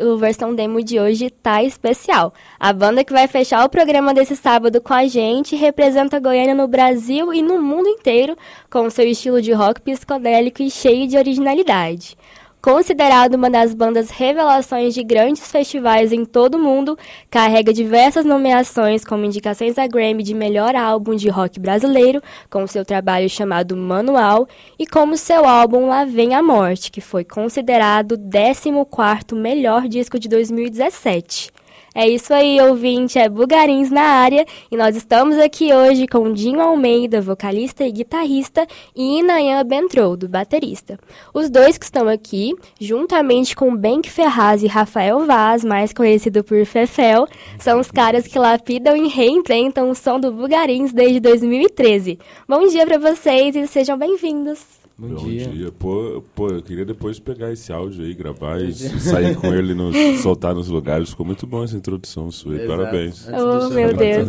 o 0.00 0.16
versão 0.16 0.54
demo 0.54 0.82
de 0.82 0.98
hoje 0.98 1.30
tá 1.30 1.62
especial. 1.62 2.32
A 2.58 2.72
banda 2.72 3.04
que 3.04 3.12
vai 3.12 3.26
fechar 3.26 3.64
o 3.64 3.68
programa 3.68 4.14
desse 4.14 4.36
sábado 4.36 4.80
com 4.80 4.94
a 4.94 5.06
gente 5.06 5.56
representa 5.56 6.20
Goiânia 6.20 6.54
no 6.54 6.68
Brasil 6.68 7.32
e 7.32 7.42
no 7.42 7.60
mundo 7.60 7.88
inteiro, 7.88 8.36
com 8.70 8.88
seu 8.90 9.06
estilo 9.06 9.42
de 9.42 9.52
rock 9.52 9.80
psicodélico 9.80 10.62
e 10.62 10.70
cheio 10.70 11.06
de 11.06 11.16
originalidade. 11.16 12.16
Considerado 12.60 13.34
uma 13.34 13.48
das 13.48 13.72
bandas 13.72 14.10
revelações 14.10 14.92
de 14.92 15.04
grandes 15.04 15.48
festivais 15.48 16.12
em 16.12 16.24
todo 16.24 16.56
o 16.56 16.58
mundo, 16.58 16.98
carrega 17.30 17.72
diversas 17.72 18.24
nomeações 18.24 19.04
como 19.04 19.24
indicações 19.24 19.78
a 19.78 19.86
Grammy 19.86 20.24
de 20.24 20.34
melhor 20.34 20.74
álbum 20.74 21.14
de 21.14 21.28
rock 21.28 21.60
brasileiro, 21.60 22.20
com 22.50 22.66
seu 22.66 22.84
trabalho 22.84 23.30
chamado 23.30 23.76
Manual, 23.76 24.48
e 24.76 24.84
como 24.84 25.16
seu 25.16 25.46
álbum 25.46 25.86
Lá 25.86 26.04
Vem 26.04 26.34
a 26.34 26.42
Morte, 26.42 26.90
que 26.90 27.00
foi 27.00 27.24
considerado 27.24 28.12
o 28.12 28.18
14º 28.18 29.36
melhor 29.36 29.86
disco 29.86 30.18
de 30.18 30.28
2017. 30.28 31.52
É 32.00 32.08
isso 32.08 32.32
aí, 32.32 32.60
ouvinte, 32.60 33.18
é 33.18 33.28
Bugarins 33.28 33.90
na 33.90 34.02
área 34.02 34.46
e 34.70 34.76
nós 34.76 34.94
estamos 34.94 35.36
aqui 35.36 35.74
hoje 35.74 36.06
com 36.06 36.32
Dinho 36.32 36.60
Almeida, 36.60 37.20
vocalista 37.20 37.84
e 37.84 37.90
guitarrista, 37.90 38.64
e 38.94 39.18
Inayan 39.18 39.66
Bentroudo, 39.66 40.28
baterista. 40.28 40.96
Os 41.34 41.50
dois 41.50 41.76
que 41.76 41.84
estão 41.84 42.06
aqui, 42.06 42.54
juntamente 42.80 43.56
com 43.56 43.74
Benk 43.74 44.08
Ferraz 44.08 44.62
e 44.62 44.68
Rafael 44.68 45.26
Vaz, 45.26 45.64
mais 45.64 45.92
conhecido 45.92 46.44
por 46.44 46.64
Fefel, 46.64 47.26
são 47.58 47.80
os 47.80 47.90
caras 47.90 48.28
que 48.28 48.38
lapidam 48.38 48.96
e 48.96 49.08
reinventam 49.08 49.90
o 49.90 49.94
som 49.96 50.20
do 50.20 50.30
Bugarins 50.30 50.92
desde 50.92 51.18
2013. 51.18 52.16
Bom 52.48 52.68
dia 52.68 52.86
para 52.86 52.98
vocês 52.98 53.56
e 53.56 53.66
sejam 53.66 53.98
bem-vindos. 53.98 54.77
Bom, 55.00 55.10
Bom 55.10 55.26
dia. 55.28 55.46
dia. 55.46 55.70
Pô, 55.70 56.24
pô, 56.34 56.48
eu 56.48 56.60
queria 56.60 56.84
depois 56.84 57.20
pegar 57.20 57.52
esse 57.52 57.72
áudio 57.72 58.04
aí, 58.04 58.12
gravar 58.14 58.60
e 58.60 58.74
sair 58.74 59.36
com 59.36 59.54
ele, 59.54 59.72
no, 59.72 59.92
soltar 60.18 60.52
nos 60.52 60.66
lugares. 60.66 61.10
Ficou 61.10 61.24
muito 61.24 61.46
bom 61.46 61.62
essa 61.62 61.76
introdução 61.76 62.28
sua. 62.32 62.56
Exato. 62.56 62.68
Parabéns. 62.68 63.28
Oh, 63.28 63.70
meu 63.70 63.94
Deus. 63.94 64.28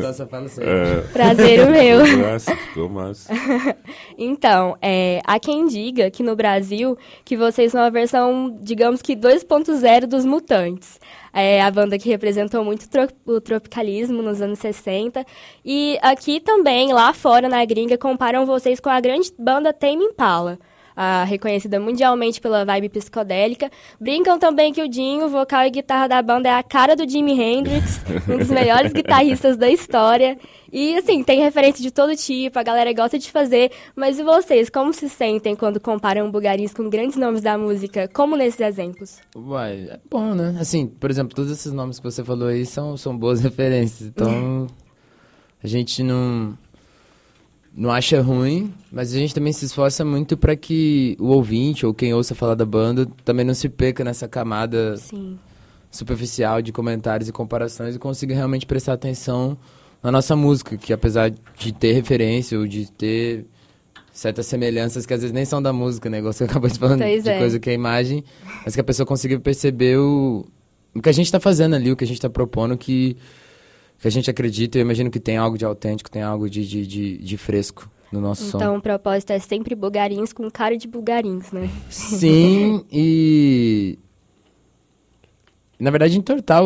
É. 0.60 1.02
Prazer 1.12 1.68
o 1.68 1.72
meu. 1.72 2.06
Ficou 2.06 2.22
massa, 2.24 2.56
ficou 2.56 2.90
massa. 2.90 3.34
então, 4.22 4.78
é, 4.82 5.22
há 5.24 5.40
quem 5.40 5.66
diga 5.66 6.12
que 6.12 6.22
no 6.22 6.36
Brasil 6.36 6.98
que 7.24 7.38
vocês 7.38 7.72
são 7.72 7.82
a 7.82 7.90
versão, 7.90 8.58
digamos 8.62 9.02
que 9.02 9.16
2.0 9.16 10.06
dos 10.06 10.26
Mutantes. 10.26 11.00
É 11.32 11.62
a 11.62 11.72
banda 11.72 11.98
que 11.98 12.10
representou 12.10 12.66
muito 12.66 12.86
o 13.26 13.40
tropicalismo 13.40 14.22
nos 14.22 14.42
anos 14.42 14.60
60. 14.60 15.26
E 15.64 15.98
aqui 16.02 16.42
também, 16.42 16.92
lá 16.92 17.14
fora 17.14 17.48
na 17.48 17.64
gringa, 17.64 17.98
comparam 17.98 18.46
vocês 18.46 18.80
com 18.80 18.90
a 18.90 19.00
grande 19.00 19.32
banda 19.40 19.72
Tame 19.72 20.04
Impala. 20.04 20.60
Reconhecida 21.28 21.80
mundialmente 21.80 22.42
pela 22.42 22.66
vibe 22.66 22.90
psicodélica. 22.90 23.72
Brincam 24.00 24.38
também 24.38 24.74
que 24.74 24.82
o 24.82 24.90
Dinho, 24.90 25.30
vocal 25.30 25.66
e 25.66 25.70
guitarra 25.70 26.08
da 26.08 26.22
banda, 26.22 26.50
é 26.50 26.54
a 26.54 26.64
cara 26.64 26.96
do 26.96 27.10
Jimi 27.10 27.40
Hendrix, 27.40 28.02
um 28.28 28.38
dos 28.38 28.50
melhores 28.50 28.92
guitarristas 28.92 29.56
da 29.56 29.70
história. 29.70 30.38
E, 30.72 30.96
assim, 30.98 31.24
tem 31.24 31.40
referência 31.40 31.82
de 31.82 31.90
todo 31.90 32.16
tipo, 32.16 32.60
a 32.60 32.64
galera 32.64 32.92
gosta 32.94 33.18
de 33.18 33.32
fazer. 33.32 33.72
Mas 33.96 34.20
e 34.20 34.24
vocês, 34.24 34.70
como 34.70 34.94
se 34.94 35.10
sentem 35.10 35.56
quando 35.56 35.80
comparam 35.80 36.30
bugarins 36.30 36.74
com 36.74 36.90
grandes 36.90 37.18
nomes 37.18 37.42
da 37.42 37.58
música, 37.58 38.08
como 38.08 38.36
nesses 38.36 38.60
exemplos? 38.60 39.20
Uai, 39.36 39.88
é 39.90 40.00
bom, 40.10 40.34
né? 40.36 40.58
Assim, 40.60 40.86
por 40.86 41.10
exemplo, 41.10 41.36
todos 41.36 41.52
esses 41.52 41.72
nomes 41.72 41.98
que 41.98 42.04
você 42.04 42.24
falou 42.24 42.50
aí 42.50 42.66
são, 42.66 42.96
são 42.98 43.18
boas 43.18 43.40
referências. 43.42 44.08
Então, 44.08 44.68
a 45.64 45.68
gente 45.68 46.04
não 46.04 46.58
não 47.80 47.90
acha 47.90 48.22
ruim, 48.22 48.74
mas 48.92 49.14
a 49.16 49.18
gente 49.18 49.34
também 49.34 49.54
se 49.54 49.64
esforça 49.64 50.04
muito 50.04 50.36
para 50.36 50.54
que 50.54 51.16
o 51.18 51.28
ouvinte 51.28 51.86
ou 51.86 51.94
quem 51.94 52.14
ouça 52.14 52.36
falar 52.36 52.54
da 52.54 52.66
banda 52.66 53.08
também 53.24 53.46
não 53.46 53.54
se 53.54 53.70
perca 53.70 54.04
nessa 54.04 54.28
camada 54.28 54.98
Sim. 54.98 55.40
superficial 55.90 56.62
de 56.62 56.74
comentários 56.74 57.30
e 57.30 57.32
comparações 57.32 57.96
e 57.96 58.00
consiga 58.00 58.36
realmente 58.36 58.66
prestar 58.66 58.92
atenção 58.92 59.58
na 60.04 60.12
nossa 60.12 60.36
música, 60.36 60.76
que 60.76 60.92
apesar 60.92 61.32
de 61.58 61.72
ter 61.72 61.94
referência 61.94 62.60
ou 62.60 62.68
de 62.68 62.92
ter 62.92 63.46
certas 64.12 64.46
semelhanças 64.48 65.06
que 65.06 65.14
às 65.14 65.22
vezes 65.22 65.34
nem 65.34 65.46
são 65.46 65.62
da 65.62 65.72
música, 65.72 66.10
né? 66.10 66.22
Você 66.22 66.44
acabou 66.44 66.70
de 66.70 66.78
falando 66.78 67.00
pois 67.00 67.24
de 67.24 67.30
é. 67.30 67.40
coisa 67.40 67.60
que 67.62 67.70
é 67.70 67.74
imagem, 67.74 68.26
mas 68.66 68.76
que 68.76 68.82
a 68.82 68.84
pessoa 68.84 69.06
consiga 69.06 69.40
perceber 69.40 69.98
o, 69.98 70.46
o 70.94 71.02
que 71.02 71.08
a 71.08 71.14
gente 71.14 71.28
está 71.28 71.40
fazendo 71.40 71.78
ali, 71.78 71.94
o 71.94 71.96
que 71.96 72.04
a 72.04 72.08
gente 72.08 72.18
está 72.18 72.30
propondo, 72.30 72.78
que 72.78 73.16
que 74.00 74.08
a 74.08 74.12
gente 74.12 74.30
acredita, 74.30 74.78
eu 74.78 74.82
imagino 74.82 75.12
que 75.12 75.20
tem 75.20 75.38
algo 75.38 75.58
de 75.58 75.66
autêntico, 75.66 76.10
tem 76.10 76.22
algo 76.22 76.50
de, 76.50 76.66
de, 76.66 76.88
de, 76.88 77.18
de 77.18 77.38
fresco 77.38 77.90
no 78.12 78.22
nosso 78.22 78.48
então, 78.48 78.52
som. 78.52 78.58
Então 78.66 78.78
o 78.78 78.82
propósito 78.82 79.32
é 79.32 79.40
sempre 79.40 79.76
bugarins 79.76 80.32
com 80.32 80.50
cara 80.50 80.78
de 80.78 80.88
bugarins, 80.88 81.52
né? 81.52 81.70
Sim, 81.90 82.86
e... 82.92 84.00
Na 85.78 85.92
verdade, 85.92 86.18
entortar... 86.18 86.64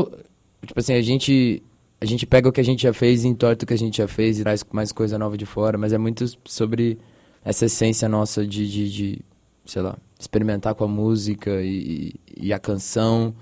Tipo 0.65 0.79
assim, 0.79 0.93
a 0.93 1.01
gente... 1.01 1.61
A 1.99 2.05
gente 2.05 2.25
pega 2.25 2.49
o 2.49 2.51
que 2.51 2.59
a 2.59 2.65
gente 2.65 2.83
já 2.83 2.93
fez, 2.93 3.23
entorta 3.23 3.63
o 3.63 3.67
que 3.67 3.73
a 3.73 3.77
gente 3.77 3.97
já 3.97 4.07
fez 4.09 4.37
e 4.37 4.43
traz 4.43 4.63
mais 4.73 4.91
coisa 4.91 5.17
nova 5.17 5.37
de 5.37 5.45
fora, 5.45 5.77
mas 5.77 5.93
é 5.93 5.97
muito 5.97 6.25
sobre 6.43 6.99
essa 7.45 7.65
essência 7.65 8.09
nossa 8.09 8.45
de, 8.45 8.69
de, 8.69 8.91
de 8.91 9.21
sei 9.65 9.81
lá, 9.81 9.97
experimentar 10.19 10.75
com 10.75 10.83
a 10.83 10.87
música 10.87 11.61
e, 11.61 12.13
e 12.35 12.51
a 12.51 12.59
canção 12.59 13.33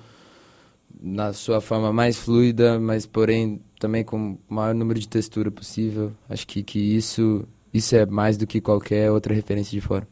na 1.01 1.33
sua 1.33 1.59
forma 1.59 1.91
mais 1.91 2.17
fluida, 2.17 2.79
mas 2.79 3.07
porém 3.07 3.59
também 3.81 4.03
com 4.03 4.37
o 4.47 4.53
maior 4.53 4.75
número 4.75 4.99
de 4.99 5.09
textura 5.09 5.49
possível. 5.49 6.13
Acho 6.29 6.45
que, 6.45 6.61
que 6.61 6.79
isso, 6.79 7.43
isso 7.73 7.95
é 7.95 8.05
mais 8.05 8.37
do 8.37 8.45
que 8.45 8.61
qualquer 8.61 9.11
outra 9.11 9.33
referência 9.33 9.71
de 9.71 9.81
fora. 9.81 10.07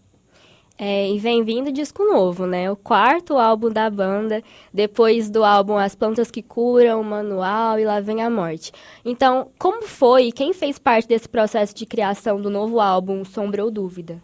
É, 0.81 1.11
e 1.11 1.19
vem 1.19 1.43
vindo 1.43 1.73
disco 1.73 2.05
novo, 2.05 2.45
né? 2.45 2.71
O 2.71 2.75
quarto 2.75 3.37
álbum 3.37 3.69
da 3.69 3.89
banda, 3.89 4.41
depois 4.73 5.29
do 5.29 5.43
álbum 5.43 5.77
As 5.77 5.93
Plantas 5.93 6.31
que 6.31 6.41
Curam, 6.41 7.03
Manual 7.03 7.77
e 7.77 7.85
Lá 7.85 7.99
Vem 7.99 8.23
a 8.23 8.29
Morte. 8.29 8.71
Então, 9.03 9.51
como 9.59 9.83
foi? 9.83 10.31
Quem 10.31 10.53
fez 10.53 10.79
parte 10.79 11.07
desse 11.07 11.27
processo 11.27 11.75
de 11.75 11.85
criação 11.85 12.41
do 12.41 12.49
novo 12.49 12.79
álbum 12.79 13.25
Sombra 13.25 13.63
ou 13.63 13.69
Dúvida? 13.69 14.21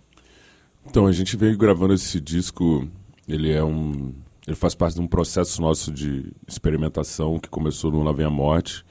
Então, 0.86 1.06
a 1.06 1.12
gente 1.12 1.36
veio 1.36 1.58
gravando 1.58 1.94
esse 1.94 2.20
disco, 2.20 2.88
ele 3.28 3.52
é 3.52 3.64
um... 3.64 4.14
Ele 4.48 4.56
faz 4.56 4.76
parte 4.76 4.96
de 4.96 5.02
um 5.02 5.08
processo 5.08 5.60
nosso 5.60 5.92
de 5.92 6.32
experimentação 6.48 7.40
que 7.40 7.50
começou 7.50 7.92
no 7.92 8.04
Lá 8.04 8.14
Vem 8.14 8.28
a 8.28 8.30
Morte, 8.30 8.86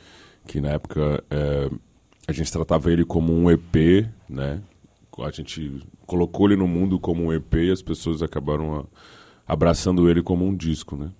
que 0.47 0.61
na 0.61 0.71
época 0.71 1.23
é, 1.31 1.71
a 2.27 2.33
gente 2.33 2.51
tratava 2.51 2.93
ele 2.93 3.05
como 3.05 3.33
um 3.33 3.51
EP, 3.51 4.07
né? 4.29 4.63
A 5.19 5.31
gente 5.31 5.81
colocou 6.07 6.47
ele 6.47 6.57
no 6.57 6.67
mundo 6.67 6.99
como 6.99 7.25
um 7.25 7.33
EP 7.33 7.55
e 7.55 7.71
as 7.71 7.83
pessoas 7.83 8.23
acabaram 8.23 8.81
a, 8.81 9.53
abraçando 9.53 10.09
ele 10.11 10.23
como 10.23 10.45
um 10.45 10.55
disco, 10.55 10.97
né? 10.97 11.11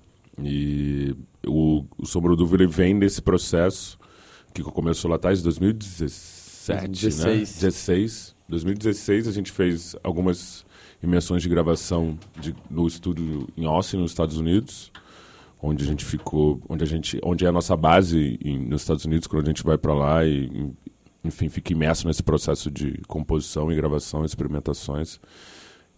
E 0.43 1.15
o, 1.47 1.85
o 1.97 2.07
Sombra 2.07 2.35
do 2.35 2.55
ele 2.55 2.67
vem 2.67 2.99
desse 2.99 3.23
processo 3.23 3.99
que 4.53 4.63
começou 4.63 5.09
lá 5.09 5.17
atrás, 5.17 5.41
em 5.41 5.43
2017, 5.45 6.89
16. 6.89 7.25
né? 7.25 7.35
16. 7.37 8.35
2016 8.49 9.29
a 9.29 9.33
gente 9.33 9.51
fez 9.51 9.97
algumas 10.03 10.65
imersões 11.03 11.43
de 11.43 11.49
gravação 11.49 12.19
de, 12.41 12.55
no 12.71 12.87
estúdio 12.87 13.49
em 13.57 13.65
Austin, 13.65 13.99
nos 13.99 14.11
Estados 14.11 14.39
Unidos 14.39 14.91
onde 15.65 15.83
a 15.83 15.87
gente 15.87 16.05
ficou, 16.05 16.61
onde 16.69 16.85
a 16.85 16.87
gente, 16.87 17.19
onde 17.25 17.47
é 17.47 17.49
a 17.49 17.53
nossa 17.53 17.75
base 17.75 18.39
em, 18.45 18.59
nos 18.59 18.83
Estados 18.83 19.05
Unidos, 19.07 19.27
quando 19.27 19.45
a 19.45 19.49
gente 19.49 19.65
vai 19.65 19.79
para 19.79 19.95
lá 19.95 20.25
e, 20.25 20.71
enfim, 21.25 21.49
fica 21.49 21.73
imerso 21.73 22.07
nesse 22.07 22.23
processo 22.23 22.71
de 22.71 23.01
composição 23.09 23.73
e 23.73 23.75
gravação, 23.75 24.25
experimentações. 24.25 25.19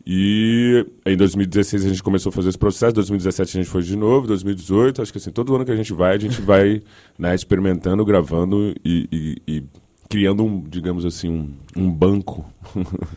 E 0.07 0.87
em 1.05 1.17
2016 1.17 1.85
a 1.85 1.89
gente 1.89 2.03
começou 2.03 2.31
a 2.31 2.33
fazer 2.33 2.51
esse 2.51 2.59
processo, 2.59 2.95
2017 2.95 3.59
a 3.59 3.61
gente 3.63 3.71
foi 3.71 3.83
de 3.83 3.97
novo, 3.97 4.29
2018, 4.29 5.03
acho 5.03 5.11
que 5.11 5.19
assim, 5.19 5.33
todo 5.33 5.57
ano 5.57 5.65
que 5.65 5.73
a 5.73 5.77
gente 5.77 5.93
vai, 5.93 6.15
a 6.15 6.19
gente 6.19 6.41
vai 6.43 6.81
né, 7.19 7.35
experimentando, 7.35 8.05
gravando 8.05 8.73
e, 8.85 9.09
e, 9.11 9.43
e 9.49 9.65
criando 10.09 10.45
um, 10.45 10.63
digamos 10.63 11.05
assim, 11.05 11.29
um, 11.29 11.53
um 11.77 11.91
banco. 11.91 12.45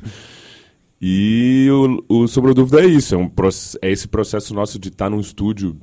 e 0.99 1.67
o, 2.09 2.23
o 2.23 2.27
Sobre 2.27 2.55
Dúvida 2.55 2.81
é 2.81 2.87
isso, 2.87 3.13
é, 3.13 3.17
um, 3.19 3.31
é 3.83 3.91
esse 3.91 4.07
processo 4.07 4.55
nosso 4.55 4.79
de 4.79 4.87
estar 4.87 5.05
tá 5.05 5.09
num 5.11 5.19
estúdio 5.19 5.77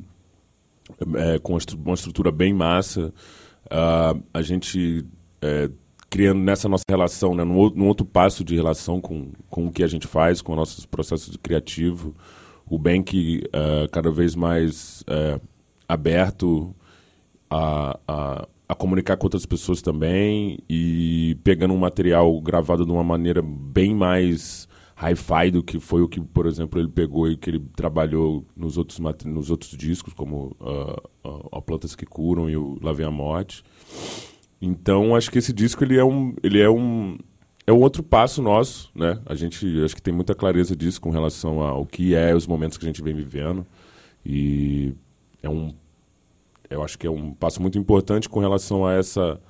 é, 1.16 1.38
com 1.38 1.58
uma 1.84 1.94
estrutura 1.94 2.30
bem 2.30 2.52
massa. 2.52 3.12
Uh, 3.66 4.22
a 4.32 4.42
gente 4.42 5.04
é, 5.42 5.70
criando 6.08 6.40
nessa 6.40 6.68
nossa 6.68 6.84
relação, 6.88 7.34
né, 7.34 7.44
num, 7.44 7.70
num, 7.70 7.86
outro 7.86 8.06
passo 8.06 8.44
de 8.44 8.54
relação 8.54 9.00
com, 9.00 9.32
com 9.50 9.66
o 9.66 9.72
que 9.72 9.82
a 9.82 9.86
gente 9.86 10.06
faz, 10.06 10.40
com 10.40 10.54
nossos 10.54 10.86
processos 10.86 11.36
criativos. 11.36 12.12
O 12.68 12.78
Bank 12.78 13.42
uh, 13.46 13.90
cada 13.90 14.10
vez 14.10 14.34
mais 14.34 15.02
uh, 15.02 15.40
aberto 15.88 16.74
a, 17.50 17.98
a, 18.08 18.48
a, 18.68 18.74
comunicar 18.74 19.16
com 19.16 19.26
outras 19.26 19.46
pessoas 19.46 19.80
também 19.80 20.58
e 20.68 21.36
pegando 21.44 21.74
um 21.74 21.78
material 21.78 22.40
gravado 22.40 22.84
de 22.84 22.90
uma 22.90 23.04
maneira 23.04 23.40
bem 23.42 23.94
mais 23.94 24.68
hi-fi 24.96 25.50
do 25.50 25.62
que 25.62 25.78
foi 25.78 26.00
o 26.00 26.08
que, 26.08 26.20
por 26.20 26.46
exemplo, 26.46 26.80
ele 26.80 26.88
pegou 26.88 27.30
e 27.30 27.36
que 27.36 27.50
ele 27.50 27.60
trabalhou 27.76 28.46
nos 28.56 28.78
outros, 28.78 28.98
nos 29.24 29.50
outros 29.50 29.76
discos, 29.76 30.14
como 30.14 30.56
uh, 30.58 31.28
uh, 31.52 31.62
Plantas 31.62 31.94
que 31.94 32.06
Curam 32.06 32.48
e 32.48 32.56
o 32.56 32.78
Lá 32.82 32.92
Vem 32.92 33.06
a 33.06 33.10
Morte. 33.10 33.62
Então, 34.60 35.14
acho 35.14 35.30
que 35.30 35.38
esse 35.38 35.52
disco 35.52 35.84
ele 35.84 35.98
é 35.98 36.04
um, 36.04 36.34
ele 36.42 36.60
é 36.60 36.70
um, 36.70 37.18
é 37.66 37.72
um 37.72 37.80
outro 37.80 38.02
passo 38.02 38.40
nosso, 38.40 38.90
né? 38.94 39.20
A 39.26 39.34
gente 39.34 39.66
acho 39.84 39.94
que 39.94 40.00
tem 40.00 40.14
muita 40.14 40.34
clareza 40.34 40.74
disso 40.74 41.00
com 41.00 41.10
relação 41.10 41.60
ao 41.60 41.84
que 41.84 42.14
é 42.14 42.34
os 42.34 42.46
momentos 42.46 42.78
que 42.78 42.84
a 42.84 42.88
gente 42.88 43.02
vem 43.02 43.14
vivendo 43.14 43.66
e 44.24 44.94
é 45.42 45.48
um 45.48 45.74
eu 46.68 46.82
acho 46.82 46.98
que 46.98 47.06
é 47.06 47.10
um 47.10 47.32
passo 47.32 47.62
muito 47.62 47.78
importante 47.78 48.28
com 48.28 48.40
relação 48.40 48.84
a 48.86 48.94
essa 48.94 49.40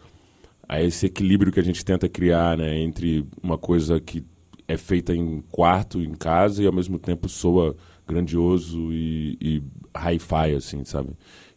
a 0.69 0.83
esse 0.83 1.07
equilíbrio 1.07 1.53
que 1.53 1.61
a 1.61 1.63
gente 1.63 1.85
tenta 1.85 2.09
criar, 2.09 2.59
né, 2.59 2.77
entre 2.81 3.25
uma 3.41 3.57
coisa 3.57 4.01
que 4.01 4.25
é 4.69 4.77
feita 4.77 5.15
em 5.15 5.41
quarto, 5.51 6.01
em 6.01 6.15
casa 6.15 6.63
e 6.63 6.67
ao 6.67 6.73
mesmo 6.73 6.99
tempo 6.99 7.29
soa 7.29 7.77
grandioso 8.07 8.93
e, 8.93 9.37
e 9.41 9.63
hi-fi, 9.95 10.55
assim, 10.57 10.85
sabe? 10.85 11.11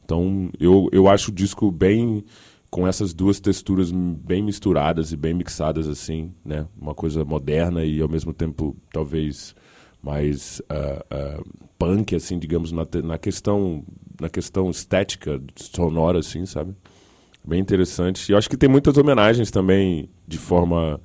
Então, 0.03 0.49
eu, 0.59 0.89
eu 0.91 1.07
acho 1.07 1.31
o 1.31 1.33
disco 1.33 1.71
bem 1.71 2.23
com 2.69 2.87
essas 2.87 3.13
duas 3.13 3.39
texturas 3.39 3.91
bem 3.91 4.43
misturadas 4.43 5.11
e 5.11 5.17
bem 5.17 5.33
mixadas, 5.33 5.87
assim, 5.87 6.33
né? 6.45 6.67
Uma 6.79 6.93
coisa 6.93 7.25
moderna 7.25 7.83
e 7.83 8.01
ao 8.01 8.07
mesmo 8.07 8.33
tempo, 8.33 8.75
talvez, 8.91 9.55
mais 10.01 10.61
uh, 10.61 11.39
uh, 11.39 11.67
punk, 11.77 12.15
assim, 12.15 12.37
digamos, 12.37 12.71
na, 12.71 12.87
na, 13.03 13.17
questão, 13.17 13.83
na 14.19 14.29
questão 14.29 14.69
estética, 14.69 15.41
sonora, 15.55 16.19
assim, 16.19 16.45
sabe? 16.45 16.75
Bem 17.43 17.59
interessante. 17.59 18.29
E 18.29 18.33
eu 18.33 18.37
acho 18.37 18.49
que 18.49 18.57
tem 18.57 18.69
muitas 18.69 18.97
homenagens 18.97 19.49
também 19.49 20.09
de 20.27 20.37
forma 20.37 21.01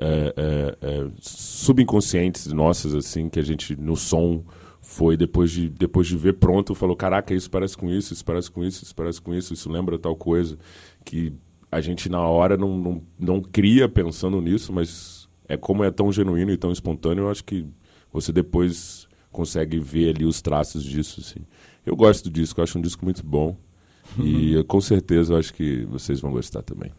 é, 0.00 0.34
é, 0.36 0.78
é, 0.80 1.10
subconscientes 1.20 2.46
nossas, 2.52 2.94
assim, 2.94 3.28
que 3.28 3.38
a 3.38 3.42
gente, 3.42 3.76
no 3.76 3.96
som, 3.96 4.44
foi 4.80 5.16
depois 5.16 5.50
de, 5.50 5.68
depois 5.68 6.06
de 6.06 6.16
ver 6.16 6.34
pronto, 6.34 6.74
falou, 6.74 6.96
caraca, 6.96 7.34
isso 7.34 7.50
parece 7.50 7.76
com 7.76 7.90
isso, 7.90 8.12
isso 8.12 8.24
parece 8.24 8.50
com 8.50 8.64
isso, 8.64 8.84
isso 8.84 8.94
parece 8.94 9.20
com 9.20 9.34
isso, 9.34 9.54
isso 9.54 9.70
lembra 9.70 9.98
tal 9.98 10.14
coisa, 10.14 10.58
que 11.04 11.32
a 11.70 11.80
gente 11.80 12.08
na 12.08 12.20
hora 12.20 12.56
não, 12.56 12.76
não, 12.76 13.02
não 13.18 13.42
cria 13.42 13.88
pensando 13.88 14.40
nisso, 14.40 14.72
mas 14.72 15.28
é 15.48 15.56
como 15.56 15.82
é 15.82 15.90
tão 15.90 16.12
genuíno 16.12 16.52
e 16.52 16.56
tão 16.56 16.70
espontâneo, 16.70 17.24
eu 17.24 17.30
acho 17.30 17.44
que 17.44 17.66
você 18.12 18.30
depois 18.32 19.08
consegue 19.32 19.78
ver 19.80 20.14
ali 20.14 20.24
os 20.24 20.40
traços 20.40 20.84
disso, 20.84 21.20
assim. 21.20 21.40
Eu 21.84 21.96
gosto 21.96 22.24
do 22.24 22.30
disco, 22.30 22.60
eu 22.60 22.64
acho 22.64 22.78
um 22.78 22.82
disco 22.82 23.04
muito 23.04 23.24
bom. 23.24 23.56
E 24.18 24.62
com 24.64 24.80
certeza 24.80 25.32
eu 25.32 25.38
acho 25.38 25.52
que 25.52 25.84
vocês 25.86 26.20
vão 26.20 26.30
gostar 26.30 26.62
também. 26.62 26.92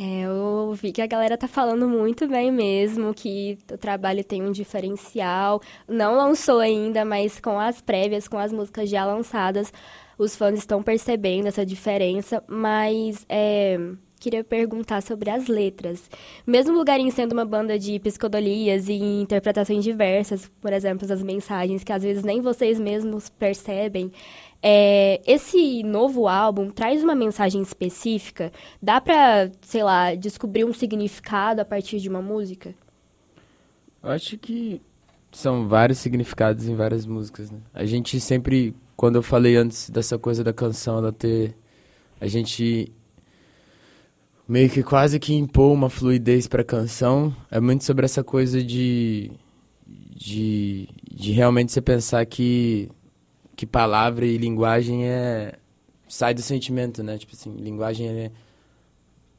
É, 0.00 0.20
eu 0.20 0.72
vi 0.74 0.92
que 0.92 1.02
a 1.02 1.08
galera 1.08 1.36
tá 1.36 1.48
falando 1.48 1.88
muito 1.88 2.28
bem 2.28 2.52
mesmo, 2.52 3.12
que 3.12 3.58
o 3.72 3.76
trabalho 3.76 4.22
tem 4.22 4.40
um 4.44 4.52
diferencial. 4.52 5.60
Não 5.88 6.14
lançou 6.16 6.60
ainda, 6.60 7.04
mas 7.04 7.40
com 7.40 7.58
as 7.58 7.80
prévias, 7.80 8.28
com 8.28 8.38
as 8.38 8.52
músicas 8.52 8.88
já 8.88 9.04
lançadas, 9.04 9.72
os 10.16 10.36
fãs 10.36 10.56
estão 10.56 10.84
percebendo 10.84 11.48
essa 11.48 11.66
diferença. 11.66 12.44
Mas 12.46 13.26
é, 13.28 13.76
queria 14.18 14.42
perguntar 14.42 15.02
sobre 15.02 15.30
as 15.30 15.46
letras. 15.46 16.10
Mesmo 16.46 16.74
o 16.74 16.78
Lugarinho 16.78 17.12
sendo 17.12 17.32
uma 17.32 17.44
banda 17.44 17.78
de 17.78 17.98
psicodelias 18.00 18.88
e 18.88 18.94
interpretações 18.94 19.84
diversas, 19.84 20.50
por 20.60 20.72
exemplo, 20.72 21.10
as 21.10 21.22
mensagens 21.22 21.84
que 21.84 21.92
às 21.92 22.02
vezes 22.02 22.22
nem 22.22 22.40
vocês 22.40 22.78
mesmos 22.78 23.28
percebem, 23.28 24.12
é, 24.62 25.20
esse 25.26 25.82
novo 25.82 26.26
álbum 26.26 26.70
traz 26.70 27.02
uma 27.02 27.14
mensagem 27.14 27.62
específica? 27.62 28.52
Dá 28.82 29.00
pra, 29.00 29.50
sei 29.62 29.82
lá, 29.82 30.14
descobrir 30.14 30.64
um 30.64 30.72
significado 30.72 31.60
a 31.60 31.64
partir 31.64 32.00
de 32.00 32.08
uma 32.08 32.20
música? 32.20 32.74
Eu 34.02 34.10
acho 34.10 34.36
que 34.38 34.80
são 35.30 35.68
vários 35.68 35.98
significados 35.98 36.66
em 36.66 36.74
várias 36.74 37.06
músicas, 37.06 37.50
né? 37.50 37.58
A 37.72 37.84
gente 37.84 38.20
sempre, 38.20 38.74
quando 38.96 39.16
eu 39.16 39.22
falei 39.22 39.56
antes 39.56 39.90
dessa 39.90 40.18
coisa 40.18 40.42
da 40.42 40.52
canção, 40.52 40.98
ela 40.98 41.12
ter. 41.12 41.54
A 42.20 42.26
gente 42.26 42.92
meio 44.48 44.70
que 44.70 44.82
quase 44.82 45.20
que 45.20 45.34
impor 45.34 45.72
uma 45.72 45.90
fluidez 45.90 46.46
pra 46.46 46.64
canção. 46.64 47.34
É 47.50 47.60
muito 47.60 47.84
sobre 47.84 48.04
essa 48.04 48.24
coisa 48.24 48.62
de. 48.62 49.30
de, 49.86 50.88
de 51.12 51.32
realmente 51.32 51.72
você 51.72 51.80
pensar 51.80 52.24
que 52.26 52.88
que 53.54 53.66
palavra 53.66 54.24
e 54.24 54.38
linguagem 54.38 55.06
é 55.08 55.54
sai 56.08 56.32
do 56.32 56.40
sentimento, 56.40 57.02
né? 57.02 57.18
Tipo 57.18 57.34
assim, 57.34 57.56
linguagem 57.56 58.08
é, 58.08 58.30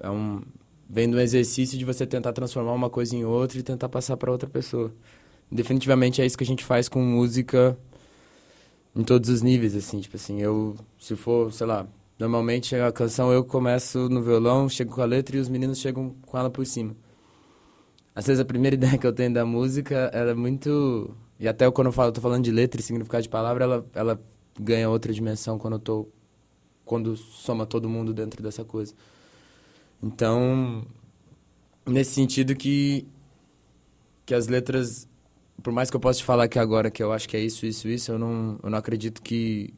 é 0.02 0.10
um 0.10 0.42
vem 0.90 1.10
do 1.10 1.20
exercício 1.20 1.78
de 1.78 1.86
você 1.86 2.06
tentar 2.06 2.34
transformar 2.34 2.74
uma 2.74 2.90
coisa 2.90 3.16
em 3.16 3.24
outra 3.24 3.60
e 3.60 3.64
tentar 3.64 3.88
passar 3.88 4.18
para 4.18 4.32
outra 4.32 4.50
pessoa. 4.50 4.94
Definitivamente 5.52 6.22
é 6.22 6.26
isso 6.26 6.38
que 6.38 6.44
a 6.44 6.48
gente 6.48 6.66
faz 6.66 6.90
com 6.90 7.02
música 7.02 7.78
em 8.96 9.04
todos 9.04 9.30
os 9.30 9.42
níveis, 9.42 9.76
assim, 9.76 10.02
tipo 10.02 10.16
assim, 10.16 10.42
eu 10.42 10.76
se 11.00 11.16
for, 11.16 11.54
sei 11.54 11.68
lá, 11.68 11.88
normalmente 12.20 12.76
a 12.76 12.92
canção 12.92 13.32
eu 13.32 13.44
começo 13.46 14.10
no 14.10 14.22
violão, 14.22 14.68
chego 14.68 14.94
com 14.94 15.02
a 15.02 15.06
letra 15.06 15.38
e 15.38 15.40
os 15.40 15.48
meninos 15.50 15.80
chegam 15.80 16.16
com 16.26 16.38
ela 16.38 16.50
por 16.50 16.66
cima. 16.66 16.96
Às 18.14 18.28
vezes 18.28 18.42
a 18.42 18.46
primeira 18.46 18.76
ideia 18.78 18.98
que 18.98 19.08
eu 19.08 19.14
tenho 19.14 19.34
da 19.34 19.46
música 19.46 20.12
era 20.14 20.36
muito 20.36 21.16
e 21.40 21.48
até 21.48 21.70
quando 21.72 21.88
eu 21.88 21.94
falo, 21.94 22.12
tô 22.12 22.20
falando 22.20 22.44
de 22.44 22.52
letra 22.52 22.82
e 22.82 22.84
significado 22.84 23.24
de 23.24 23.30
palavra, 23.30 23.64
ela, 23.64 23.86
ela 23.96 24.22
ganha 24.60 24.90
outra 24.90 25.14
dimensão 25.14 25.58
quando 25.58 25.74
eu 25.76 25.80
tô 25.80 26.08
quando 26.84 27.16
soma 27.16 27.66
todo 27.66 27.88
mundo 27.88 28.14
dentro 28.14 28.42
dessa 28.44 28.66
coisa. 28.66 28.94
Então, 30.02 30.84
nesse 31.86 32.14
sentido 32.14 32.56
que 32.56 33.08
que 34.26 34.34
as 34.36 34.48
letras, 34.48 35.08
por 35.64 35.74
mais 35.74 35.90
que 35.90 35.96
eu 35.96 36.00
possa 36.00 36.20
te 36.20 36.26
falar 36.26 36.44
aqui 36.44 36.60
agora 36.60 36.92
que 36.92 37.02
eu 37.02 37.12
acho 37.12 37.28
que 37.28 37.36
é 37.36 37.40
isso, 37.40 37.66
isso, 37.66 37.88
isso, 37.88 38.12
eu 38.12 38.20
não, 38.20 38.60
eu 38.62 38.70
não 38.70 38.78
acredito 38.78 39.22
que 39.24 39.74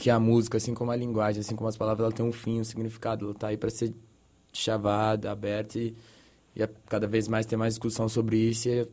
que 0.00 0.08
a 0.08 0.18
música, 0.18 0.56
assim 0.56 0.72
como 0.72 0.90
a 0.90 0.96
linguagem, 0.96 1.40
assim 1.40 1.54
como 1.54 1.68
as 1.68 1.76
palavras, 1.76 2.02
ela 2.06 2.12
tem 2.12 2.24
um 2.24 2.32
fim, 2.32 2.58
um 2.58 2.64
significado, 2.64 3.26
ela 3.26 3.34
tá 3.34 3.48
aí 3.48 3.58
para 3.58 3.68
ser 3.68 3.92
chavada, 4.50 5.30
aberta 5.30 5.78
e, 5.78 5.94
e 6.56 6.66
cada 6.88 7.06
vez 7.06 7.28
mais 7.28 7.44
ter 7.44 7.58
mais 7.58 7.74
discussão 7.74 8.08
sobre 8.08 8.38
isso 8.38 8.66
e 8.70 8.88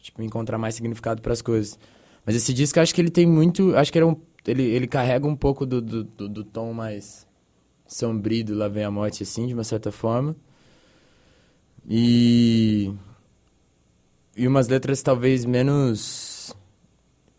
tipo, 0.00 0.22
encontrar 0.22 0.58
mais 0.58 0.76
significado 0.76 1.20
para 1.20 1.32
as 1.32 1.42
coisas. 1.42 1.76
Mas 2.24 2.36
esse 2.36 2.54
disco, 2.54 2.78
acho 2.78 2.94
que 2.94 3.00
ele 3.00 3.10
tem 3.10 3.26
muito, 3.26 3.74
acho 3.74 3.90
que 3.90 3.98
ele, 3.98 4.06
é 4.06 4.08
um, 4.08 4.16
ele, 4.46 4.62
ele 4.62 4.86
carrega 4.86 5.26
um 5.26 5.34
pouco 5.34 5.66
do, 5.66 5.82
do, 5.82 6.04
do, 6.04 6.28
do 6.28 6.44
tom 6.44 6.72
mais 6.72 7.26
sombrio 7.84 8.44
do 8.44 8.54
Lá 8.54 8.68
Vem 8.68 8.84
a 8.84 8.92
Morte, 8.92 9.24
assim, 9.24 9.48
de 9.48 9.54
uma 9.54 9.64
certa 9.64 9.90
forma. 9.90 10.36
E 11.88 12.94
e 14.36 14.46
umas 14.46 14.68
letras 14.68 15.02
talvez 15.02 15.44
menos 15.44 16.54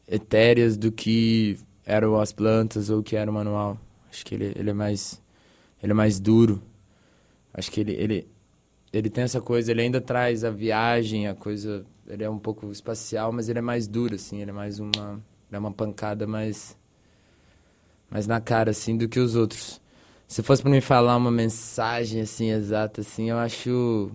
etéreas 0.05 0.75
do 0.75 0.91
que 0.91 1.57
eram 1.85 2.19
as 2.19 2.31
plantas 2.31 2.89
ou 2.89 3.03
que 3.03 3.15
era 3.15 3.29
o 3.29 3.33
manual. 3.33 3.77
Acho 4.09 4.25
que 4.25 4.35
ele, 4.35 4.53
ele 4.55 4.69
é 4.69 4.73
mais 4.73 5.21
ele 5.81 5.91
é 5.91 5.95
mais 5.95 6.19
duro. 6.19 6.61
Acho 7.53 7.71
que 7.71 7.81
ele, 7.81 7.93
ele 7.93 8.27
ele 8.91 9.09
tem 9.09 9.23
essa 9.23 9.41
coisa, 9.41 9.71
ele 9.71 9.81
ainda 9.81 9.99
traz 9.99 10.43
a 10.43 10.51
viagem, 10.51 11.27
a 11.27 11.33
coisa 11.33 11.83
ele 12.07 12.23
é 12.23 12.29
um 12.29 12.37
pouco 12.37 12.71
espacial, 12.71 13.31
mas 13.31 13.49
ele 13.49 13.59
é 13.59 13.61
mais 13.61 13.87
duro, 13.87 14.15
assim, 14.15 14.41
ele 14.41 14.51
é 14.51 14.53
mais 14.53 14.79
uma, 14.79 15.19
é 15.51 15.57
uma 15.57 15.71
pancada 15.71 16.27
mais, 16.27 16.77
mais 18.09 18.27
na 18.27 18.39
cara, 18.39 18.71
assim, 18.71 18.95
do 18.95 19.07
que 19.07 19.19
os 19.19 19.35
outros. 19.35 19.81
Se 20.27 20.43
fosse 20.43 20.61
para 20.61 20.71
me 20.71 20.81
falar 20.81 21.17
uma 21.17 21.31
mensagem, 21.31 22.21
assim, 22.21 22.51
exata, 22.51 23.01
assim, 23.01 23.29
eu 23.29 23.37
acho, 23.37 24.11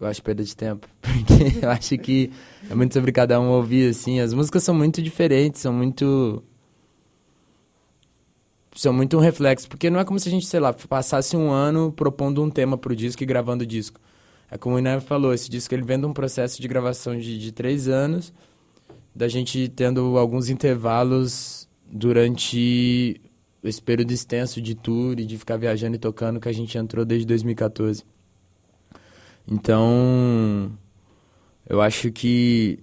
eu 0.00 0.06
acho 0.06 0.22
perda 0.22 0.42
de 0.42 0.56
tempo, 0.56 0.88
porque 1.00 1.64
eu 1.64 1.70
acho 1.70 1.96
que 1.98 2.30
é 2.68 2.74
muito 2.74 2.94
sobre 2.94 3.12
cada 3.12 3.40
um 3.40 3.48
ouvir, 3.50 3.90
assim, 3.90 4.20
as 4.20 4.32
músicas 4.32 4.62
são 4.62 4.74
muito 4.74 5.00
diferentes, 5.02 5.60
são 5.60 5.72
muito 5.72 6.42
são 8.74 8.92
muito 8.92 9.16
um 9.16 9.20
reflexo, 9.20 9.68
porque 9.68 9.88
não 9.88 10.00
é 10.00 10.04
como 10.04 10.18
se 10.18 10.28
a 10.28 10.32
gente, 10.32 10.46
sei 10.46 10.58
lá, 10.58 10.72
passasse 10.72 11.36
um 11.36 11.50
ano 11.50 11.92
propondo 11.92 12.42
um 12.42 12.50
tema 12.50 12.76
pro 12.76 12.94
disco 12.94 13.22
e 13.22 13.26
gravando 13.26 13.62
o 13.62 13.66
disco. 13.66 14.00
É 14.50 14.58
como 14.58 14.76
o 14.76 14.78
Iné 14.78 15.00
falou, 15.00 15.32
esse 15.32 15.48
disco 15.48 15.74
ele 15.74 15.82
vem 15.82 15.98
de 15.98 16.06
um 16.06 16.12
processo 16.12 16.60
de 16.60 16.66
gravação 16.66 17.16
de, 17.16 17.38
de 17.38 17.52
três 17.52 17.88
anos, 17.88 18.32
da 19.14 19.28
gente 19.28 19.68
tendo 19.68 20.18
alguns 20.18 20.48
intervalos 20.48 21.68
durante 21.86 23.20
esse 23.62 23.80
período 23.80 24.10
extenso 24.10 24.60
de 24.60 24.74
tour 24.74 25.18
e 25.18 25.24
de 25.24 25.38
ficar 25.38 25.56
viajando 25.56 25.96
e 25.96 25.98
tocando 25.98 26.40
que 26.40 26.48
a 26.48 26.52
gente 26.52 26.76
entrou 26.76 27.04
desde 27.04 27.26
2014. 27.26 28.04
Então, 29.46 30.72
eu 31.68 31.80
acho 31.80 32.10
que 32.10 32.78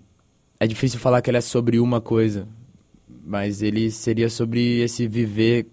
é 0.59 0.67
difícil 0.67 0.99
falar 0.99 1.21
que 1.21 1.29
ele 1.29 1.37
é 1.37 1.41
sobre 1.41 1.79
uma 1.79 1.99
coisa, 1.99 2.47
mas 3.25 3.61
ele 3.61 3.89
seria 3.89 4.29
sobre 4.29 4.79
esse 4.81 5.07
viver 5.07 5.67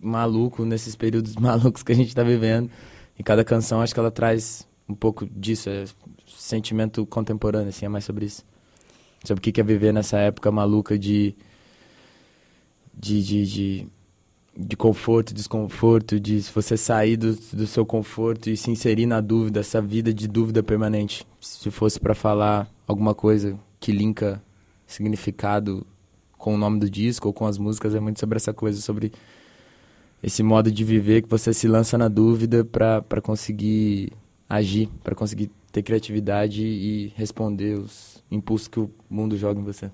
maluco 0.00 0.64
nesses 0.64 0.96
períodos 0.96 1.36
malucos 1.36 1.82
que 1.82 1.92
a 1.92 1.94
gente 1.94 2.08
está 2.08 2.22
vivendo. 2.22 2.70
E 3.18 3.22
cada 3.22 3.44
canção 3.44 3.80
acho 3.80 3.94
que 3.94 4.00
ela 4.00 4.10
traz 4.10 4.66
um 4.88 4.94
pouco 4.94 5.26
disso, 5.26 5.70
é 5.70 5.84
sentimento 6.26 7.06
contemporâneo, 7.06 7.68
assim, 7.68 7.86
é 7.86 7.88
mais 7.88 8.04
sobre 8.04 8.26
isso. 8.26 8.44
Sobre 9.24 9.40
o 9.40 9.52
que 9.52 9.60
é 9.60 9.64
viver 9.64 9.92
nessa 9.92 10.18
época 10.18 10.50
maluca 10.50 10.98
de. 10.98 11.34
de, 12.92 13.22
de, 13.22 13.46
de, 13.46 13.88
de 14.56 14.76
conforto, 14.76 15.34
desconforto, 15.34 16.20
de 16.20 16.40
você 16.40 16.76
sair 16.76 17.16
do, 17.16 17.34
do 17.52 17.66
seu 17.66 17.84
conforto 17.84 18.48
e 18.48 18.56
se 18.56 18.70
inserir 18.70 19.06
na 19.06 19.20
dúvida, 19.20 19.60
essa 19.60 19.82
vida 19.82 20.14
de 20.14 20.28
dúvida 20.28 20.62
permanente. 20.62 21.26
Se 21.40 21.70
fosse 21.70 21.98
para 21.98 22.14
falar 22.14 22.70
alguma 22.86 23.14
coisa 23.14 23.58
que 23.80 23.90
linka 23.90 24.42
significado 24.86 25.86
com 26.38 26.54
o 26.54 26.58
nome 26.58 26.78
do 26.78 26.88
disco 26.88 27.28
ou 27.28 27.34
com 27.34 27.46
as 27.46 27.58
músicas, 27.58 27.94
é 27.94 28.00
muito 28.00 28.20
sobre 28.20 28.36
essa 28.36 28.52
coisa, 28.52 28.80
sobre 28.80 29.12
esse 30.22 30.42
modo 30.42 30.70
de 30.70 30.84
viver 30.84 31.22
que 31.22 31.28
você 31.28 31.52
se 31.52 31.66
lança 31.66 31.98
na 31.98 32.08
dúvida 32.08 32.64
para 32.64 33.20
conseguir 33.22 34.12
agir, 34.48 34.88
para 35.02 35.14
conseguir 35.14 35.50
ter 35.72 35.82
criatividade 35.82 36.62
e 36.62 37.12
responder 37.16 37.78
os 37.78 38.22
impulsos 38.30 38.68
que 38.68 38.78
o 38.78 38.90
mundo 39.10 39.36
joga 39.36 39.60
em 39.60 39.64
você. 39.64 39.90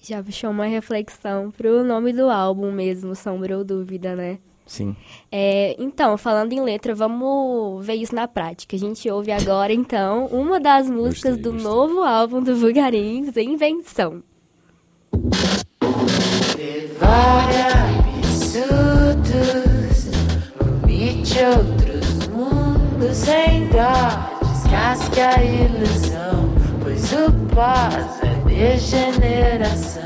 Já 0.00 0.22
puxou 0.22 0.50
uma 0.50 0.66
reflexão 0.66 1.50
pro 1.50 1.82
nome 1.84 2.12
do 2.12 2.30
álbum 2.30 2.70
mesmo, 2.72 3.14
Sombra 3.14 3.58
ou 3.58 3.64
Dúvida, 3.64 4.14
né? 4.14 4.38
Sim. 4.64 4.94
É, 5.32 5.74
então, 5.78 6.16
falando 6.18 6.52
em 6.52 6.60
letra, 6.60 6.94
vamos 6.94 7.84
ver 7.84 7.94
isso 7.94 8.14
na 8.14 8.28
prática. 8.28 8.76
A 8.76 8.78
gente 8.78 9.10
ouve 9.10 9.32
agora, 9.32 9.72
então, 9.72 10.26
uma 10.26 10.60
das 10.60 10.88
músicas 10.90 11.36
Gostei, 11.36 11.42
do 11.42 11.52
gostei. 11.52 11.70
novo 11.70 12.02
álbum 12.02 12.42
do 12.42 12.54
Vulgarins, 12.54 13.34
Invenção. 13.36 14.22
Devora 16.56 17.68
absurdos, 18.18 20.10
vomite 20.60 21.38
outros 21.44 22.28
mundos 22.28 23.16
sem 23.16 23.68
dó, 23.68 24.38
descasque 24.52 25.20
a 25.20 25.42
ilusão, 25.42 26.52
pois 26.82 27.12
o 27.12 27.32
pós 27.54 28.17
degeneração. 28.58 30.02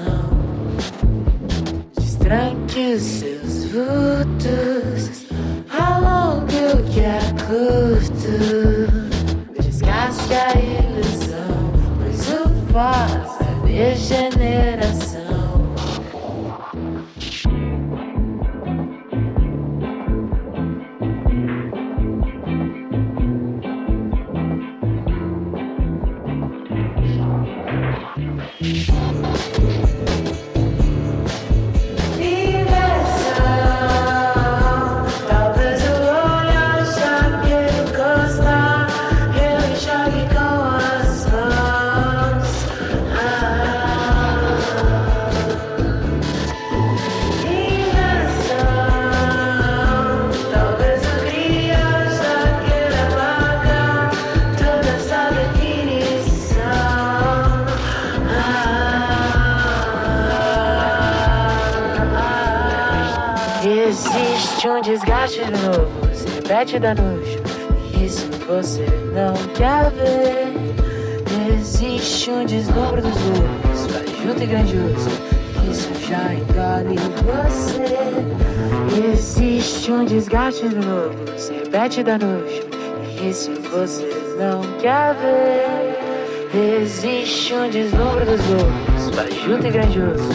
Destranque 1.98 2.94
os 2.94 3.02
seus 3.02 3.64
vultos, 3.72 5.26
alongue 5.70 6.56
o 6.74 6.82
que 6.84 7.00
é 7.00 7.18
curto, 7.46 8.32
descasque 9.58 10.34
a 10.34 10.52
ilusão, 10.58 11.72
pois 11.98 12.28
o 12.28 12.50
pós 12.70 13.40
é 13.40 13.94
degeneração. 13.94 14.81
Repete 66.72 66.78
da 66.78 66.94
nojo. 66.94 67.40
Isso 68.02 68.28
você 68.46 68.86
não 69.14 69.34
quer 69.54 69.90
ver. 69.90 70.52
Existe 71.58 72.30
um 72.30 72.44
deslumbre 72.44 73.00
dos 73.00 73.14
lobos, 73.14 73.86
fajuto 73.86 74.42
e 74.42 74.46
grandioso. 74.46 75.10
Isso 75.70 75.90
já 76.08 76.34
engole 76.34 76.96
você. 77.24 77.82
Existe 79.12 79.92
um 79.92 80.04
desgaste 80.04 80.64
novo, 80.64 81.38
se 81.38 81.52
repete 81.52 82.02
da 82.02 82.18
nojo. 82.18 82.62
Isso 83.28 83.50
você 83.70 84.08
não 84.38 84.62
quer 84.80 85.14
ver. 85.14 86.82
Existe 86.82 87.54
um 87.54 87.70
deslumbre 87.70 88.24
dos 88.24 88.40
lobos, 88.48 89.14
fajuto 89.14 89.66
e 89.66 89.70
grandioso. 89.70 90.28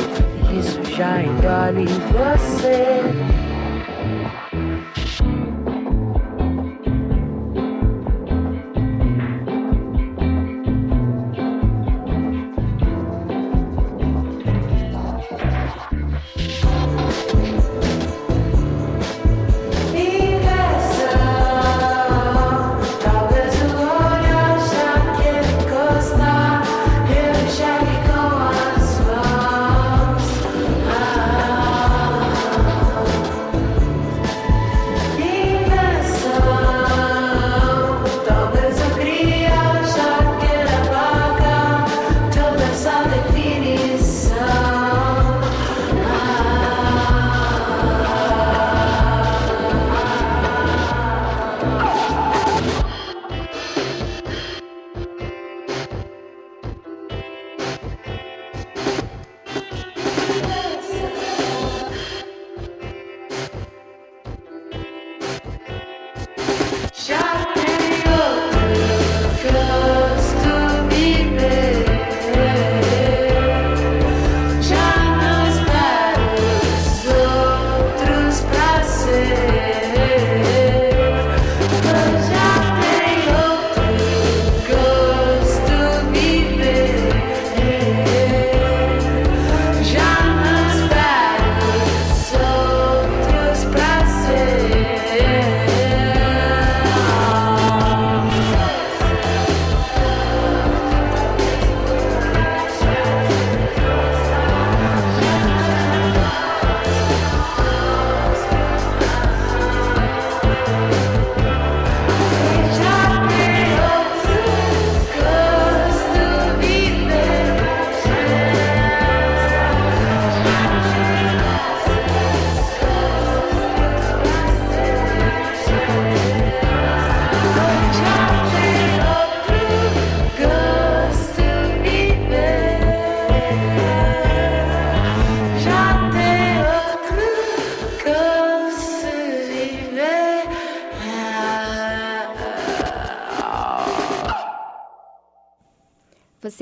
Isso 0.58 0.80
já 0.96 1.22
engole 1.22 1.86
você. 2.12 3.47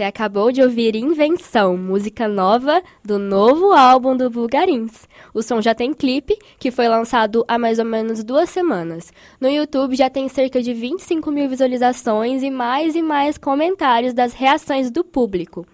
Acabou 0.06 0.52
de 0.52 0.62
ouvir 0.62 0.96
Invenção, 0.96 1.76
música 1.78 2.28
nova 2.28 2.82
do 3.04 3.18
novo 3.18 3.74
álbum 3.74 4.16
do 4.16 4.30
Bulgarins. 4.30 5.08
O 5.34 5.42
som 5.42 5.62
já 5.62 5.74
tem 5.74 5.94
clipe, 5.94 6.38
que 6.60 6.72
foi 6.72 6.88
lançado 6.88 7.44
há 7.48 7.58
mais 7.58 7.80
ou 7.80 7.86
menos 7.86 8.24
duas 8.24 8.50
semanas. 8.50 9.12
No 9.40 9.50
YouTube 9.50 9.96
já 9.96 10.10
tem 10.10 10.30
cerca 10.30 10.62
de 10.62 10.74
25 10.74 11.32
mil 11.32 11.50
visualizações 11.50 12.44
e 12.44 12.50
mais 12.50 12.96
e 12.96 13.02
mais 13.02 13.38
comentários 13.38 14.14
das 14.14 14.34
reações 14.34 14.90
do 14.92 15.04
público. 15.04 15.66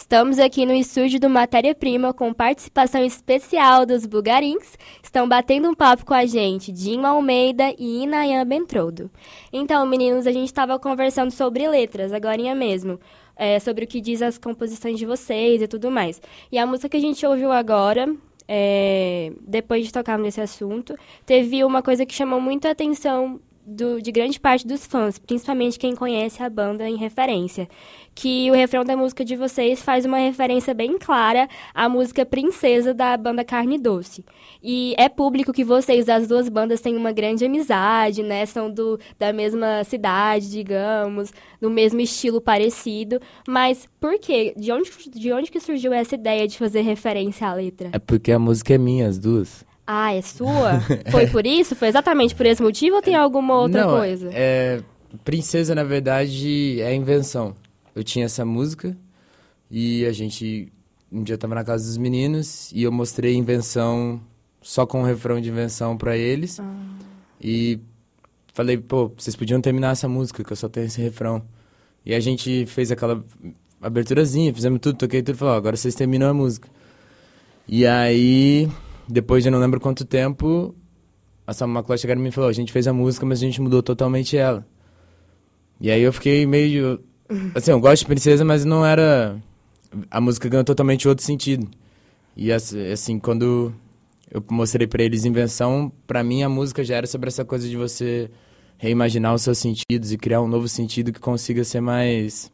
Estamos 0.00 0.38
aqui 0.38 0.64
no 0.64 0.72
estúdio 0.72 1.20
do 1.20 1.28
Matéria 1.28 1.74
Prima 1.74 2.14
com 2.14 2.32
participação 2.32 3.04
especial 3.04 3.84
dos 3.84 4.06
Bulgarins. 4.06 4.78
Estão 5.02 5.28
batendo 5.28 5.68
um 5.68 5.74
papo 5.74 6.06
com 6.06 6.14
a 6.14 6.24
gente, 6.24 6.72
Dinho 6.72 7.04
Almeida 7.06 7.74
e 7.78 8.04
Inayan 8.04 8.46
Bentrodo. 8.46 9.10
Então, 9.52 9.84
meninos, 9.84 10.26
a 10.26 10.32
gente 10.32 10.46
estava 10.46 10.78
conversando 10.78 11.30
sobre 11.30 11.68
letras, 11.68 12.12
agora 12.12 12.54
mesmo. 12.54 12.98
É, 13.40 13.58
sobre 13.58 13.86
o 13.86 13.88
que 13.88 14.02
diz 14.02 14.20
as 14.20 14.36
composições 14.36 14.98
de 14.98 15.06
vocês 15.06 15.62
e 15.62 15.66
tudo 15.66 15.90
mais. 15.90 16.20
E 16.52 16.58
a 16.58 16.66
música 16.66 16.90
que 16.90 16.96
a 16.98 17.00
gente 17.00 17.24
ouviu 17.24 17.50
agora, 17.50 18.14
é, 18.46 19.32
depois 19.40 19.86
de 19.86 19.90
tocar 19.90 20.18
nesse 20.18 20.42
assunto, 20.42 20.94
teve 21.24 21.64
uma 21.64 21.82
coisa 21.82 22.04
que 22.04 22.12
chamou 22.12 22.38
muito 22.38 22.68
a 22.68 22.72
atenção 22.72 23.40
do, 23.64 24.00
de 24.00 24.10
grande 24.10 24.40
parte 24.40 24.66
dos 24.66 24.86
fãs, 24.86 25.18
principalmente 25.18 25.78
quem 25.78 25.94
conhece 25.94 26.42
a 26.42 26.50
banda 26.50 26.88
em 26.88 26.96
referência. 26.96 27.68
Que 28.14 28.50
o 28.50 28.54
refrão 28.54 28.84
da 28.84 28.96
música 28.96 29.24
de 29.24 29.36
vocês 29.36 29.80
faz 29.82 30.04
uma 30.04 30.18
referência 30.18 30.74
bem 30.74 30.98
clara 30.98 31.48
à 31.74 31.88
música 31.88 32.26
Princesa 32.26 32.92
da 32.92 33.16
banda 33.16 33.44
Carne 33.44 33.78
Doce. 33.78 34.24
E 34.62 34.94
é 34.98 35.08
público 35.08 35.52
que 35.52 35.64
vocês, 35.64 36.08
as 36.08 36.26
duas 36.26 36.48
bandas, 36.48 36.80
têm 36.80 36.96
uma 36.96 37.12
grande 37.12 37.44
amizade, 37.44 38.22
né? 38.22 38.44
São 38.46 38.70
do, 38.70 38.98
da 39.18 39.32
mesma 39.32 39.84
cidade, 39.84 40.50
digamos, 40.50 41.32
do 41.60 41.70
mesmo 41.70 42.00
estilo 42.00 42.40
parecido. 42.40 43.20
Mas 43.46 43.88
por 44.00 44.18
quê? 44.18 44.52
De 44.56 44.72
onde, 44.72 44.90
de 45.14 45.32
onde 45.32 45.50
que 45.50 45.60
surgiu 45.60 45.92
essa 45.92 46.14
ideia 46.14 46.48
de 46.48 46.58
fazer 46.58 46.80
referência 46.80 47.46
à 47.46 47.54
letra? 47.54 47.90
É 47.92 47.98
porque 47.98 48.32
a 48.32 48.38
música 48.38 48.74
é 48.74 48.78
minha, 48.78 49.06
as 49.06 49.18
duas. 49.18 49.64
Ah, 49.92 50.14
é 50.14 50.22
sua? 50.22 50.80
Foi 51.10 51.26
por 51.26 51.44
isso? 51.44 51.74
Foi 51.74 51.88
exatamente 51.88 52.32
por 52.32 52.46
esse 52.46 52.62
motivo 52.62 52.94
ou 52.96 53.02
tem 53.02 53.16
alguma 53.16 53.58
outra 53.58 53.84
Não, 53.84 53.96
coisa? 53.98 54.30
É, 54.32 54.80
Princesa, 55.24 55.74
na 55.74 55.82
verdade, 55.82 56.80
é 56.80 56.94
invenção. 56.94 57.56
Eu 57.92 58.04
tinha 58.04 58.26
essa 58.26 58.44
música 58.44 58.96
e 59.68 60.06
a 60.06 60.12
gente. 60.12 60.72
Um 61.10 61.24
dia 61.24 61.34
eu 61.34 61.38
tava 61.38 61.56
na 61.56 61.64
casa 61.64 61.84
dos 61.86 61.96
meninos 61.96 62.70
e 62.72 62.84
eu 62.84 62.92
mostrei 62.92 63.34
invenção 63.34 64.20
só 64.62 64.86
com 64.86 65.02
o 65.02 65.04
refrão 65.04 65.40
de 65.40 65.48
invenção 65.48 65.96
pra 65.96 66.16
eles. 66.16 66.60
Ah. 66.60 66.72
E 67.40 67.80
falei, 68.54 68.76
pô, 68.76 69.10
vocês 69.16 69.34
podiam 69.34 69.60
terminar 69.60 69.90
essa 69.90 70.08
música, 70.08 70.44
que 70.44 70.52
eu 70.52 70.56
só 70.56 70.68
tenho 70.68 70.86
esse 70.86 71.00
refrão. 71.02 71.42
E 72.06 72.14
a 72.14 72.20
gente 72.20 72.64
fez 72.66 72.92
aquela 72.92 73.24
aberturazinha, 73.82 74.54
fizemos 74.54 74.78
tudo, 74.78 74.98
toquei 74.98 75.20
tudo, 75.20 75.36
falou, 75.36 75.54
agora 75.54 75.76
vocês 75.76 75.96
terminam 75.96 76.30
a 76.30 76.34
música. 76.34 76.68
E 77.66 77.84
aí, 77.84 78.68
depois 79.12 79.42
de 79.42 79.50
não 79.50 79.58
lembro 79.58 79.80
quanto 79.80 80.04
tempo, 80.04 80.74
a 81.46 81.52
McCloud 81.64 82.00
chegaram 82.00 82.20
e 82.20 82.24
me 82.24 82.30
falou, 82.30 82.48
a 82.48 82.52
gente 82.52 82.72
fez 82.72 82.86
a 82.86 82.92
música, 82.92 83.26
mas 83.26 83.38
a 83.38 83.42
gente 83.42 83.60
mudou 83.60 83.82
totalmente 83.82 84.36
ela. 84.36 84.66
E 85.80 85.90
aí 85.90 86.02
eu 86.02 86.12
fiquei 86.12 86.46
meio... 86.46 87.00
Assim, 87.54 87.70
eu 87.70 87.80
gosto 87.80 88.00
de 88.00 88.06
Princesa, 88.06 88.44
mas 88.44 88.64
não 88.64 88.84
era... 88.84 89.36
A 90.10 90.20
música 90.20 90.48
ganhou 90.48 90.64
totalmente 90.64 91.08
outro 91.08 91.24
sentido. 91.24 91.68
E 92.36 92.52
assim, 92.52 93.18
quando 93.18 93.74
eu 94.30 94.42
mostrei 94.48 94.86
pra 94.86 95.02
eles 95.02 95.24
Invenção, 95.24 95.90
pra 96.06 96.22
mim 96.22 96.42
a 96.42 96.48
música 96.48 96.84
já 96.84 96.96
era 96.96 97.06
sobre 97.06 97.28
essa 97.28 97.44
coisa 97.44 97.68
de 97.68 97.76
você 97.76 98.30
reimaginar 98.78 99.34
os 99.34 99.42
seus 99.42 99.58
sentidos 99.58 100.12
e 100.12 100.16
criar 100.16 100.40
um 100.40 100.48
novo 100.48 100.68
sentido 100.68 101.12
que 101.12 101.20
consiga 101.20 101.64
ser 101.64 101.80
mais 101.80 102.50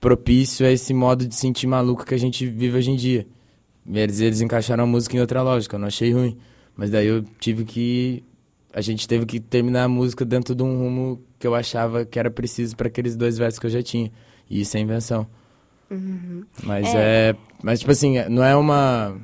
propício 0.00 0.64
a 0.64 0.70
esse 0.70 0.94
modo 0.94 1.26
de 1.26 1.34
sentir 1.34 1.66
maluco 1.66 2.06
que 2.06 2.14
a 2.14 2.18
gente 2.18 2.46
vive 2.46 2.78
hoje 2.78 2.90
em 2.92 2.96
dia. 2.96 3.26
Eles, 3.92 4.20
eles 4.20 4.40
encaixaram 4.40 4.84
a 4.84 4.86
música 4.86 5.16
em 5.16 5.20
outra 5.20 5.42
lógica, 5.42 5.76
eu 5.76 5.80
não 5.80 5.88
achei 5.88 6.12
ruim. 6.12 6.36
Mas 6.76 6.90
daí 6.90 7.06
eu 7.06 7.24
tive 7.40 7.64
que. 7.64 8.22
A 8.72 8.80
gente 8.80 9.08
teve 9.08 9.24
que 9.24 9.40
terminar 9.40 9.84
a 9.84 9.88
música 9.88 10.24
dentro 10.24 10.54
de 10.54 10.62
um 10.62 10.76
rumo 10.76 11.20
que 11.38 11.46
eu 11.46 11.54
achava 11.54 12.04
que 12.04 12.18
era 12.18 12.30
preciso 12.30 12.76
para 12.76 12.88
aqueles 12.88 13.16
dois 13.16 13.38
versos 13.38 13.58
que 13.58 13.66
eu 13.66 13.70
já 13.70 13.82
tinha. 13.82 14.12
E 14.48 14.60
isso 14.60 14.76
é 14.76 14.80
invenção. 14.80 15.26
Mas 16.62 16.86
é. 16.94 17.34
Mas, 17.62 17.80
tipo 17.80 17.90
assim, 17.90 18.16
não 18.28 18.44
é 18.44 18.54
uma 18.54 19.16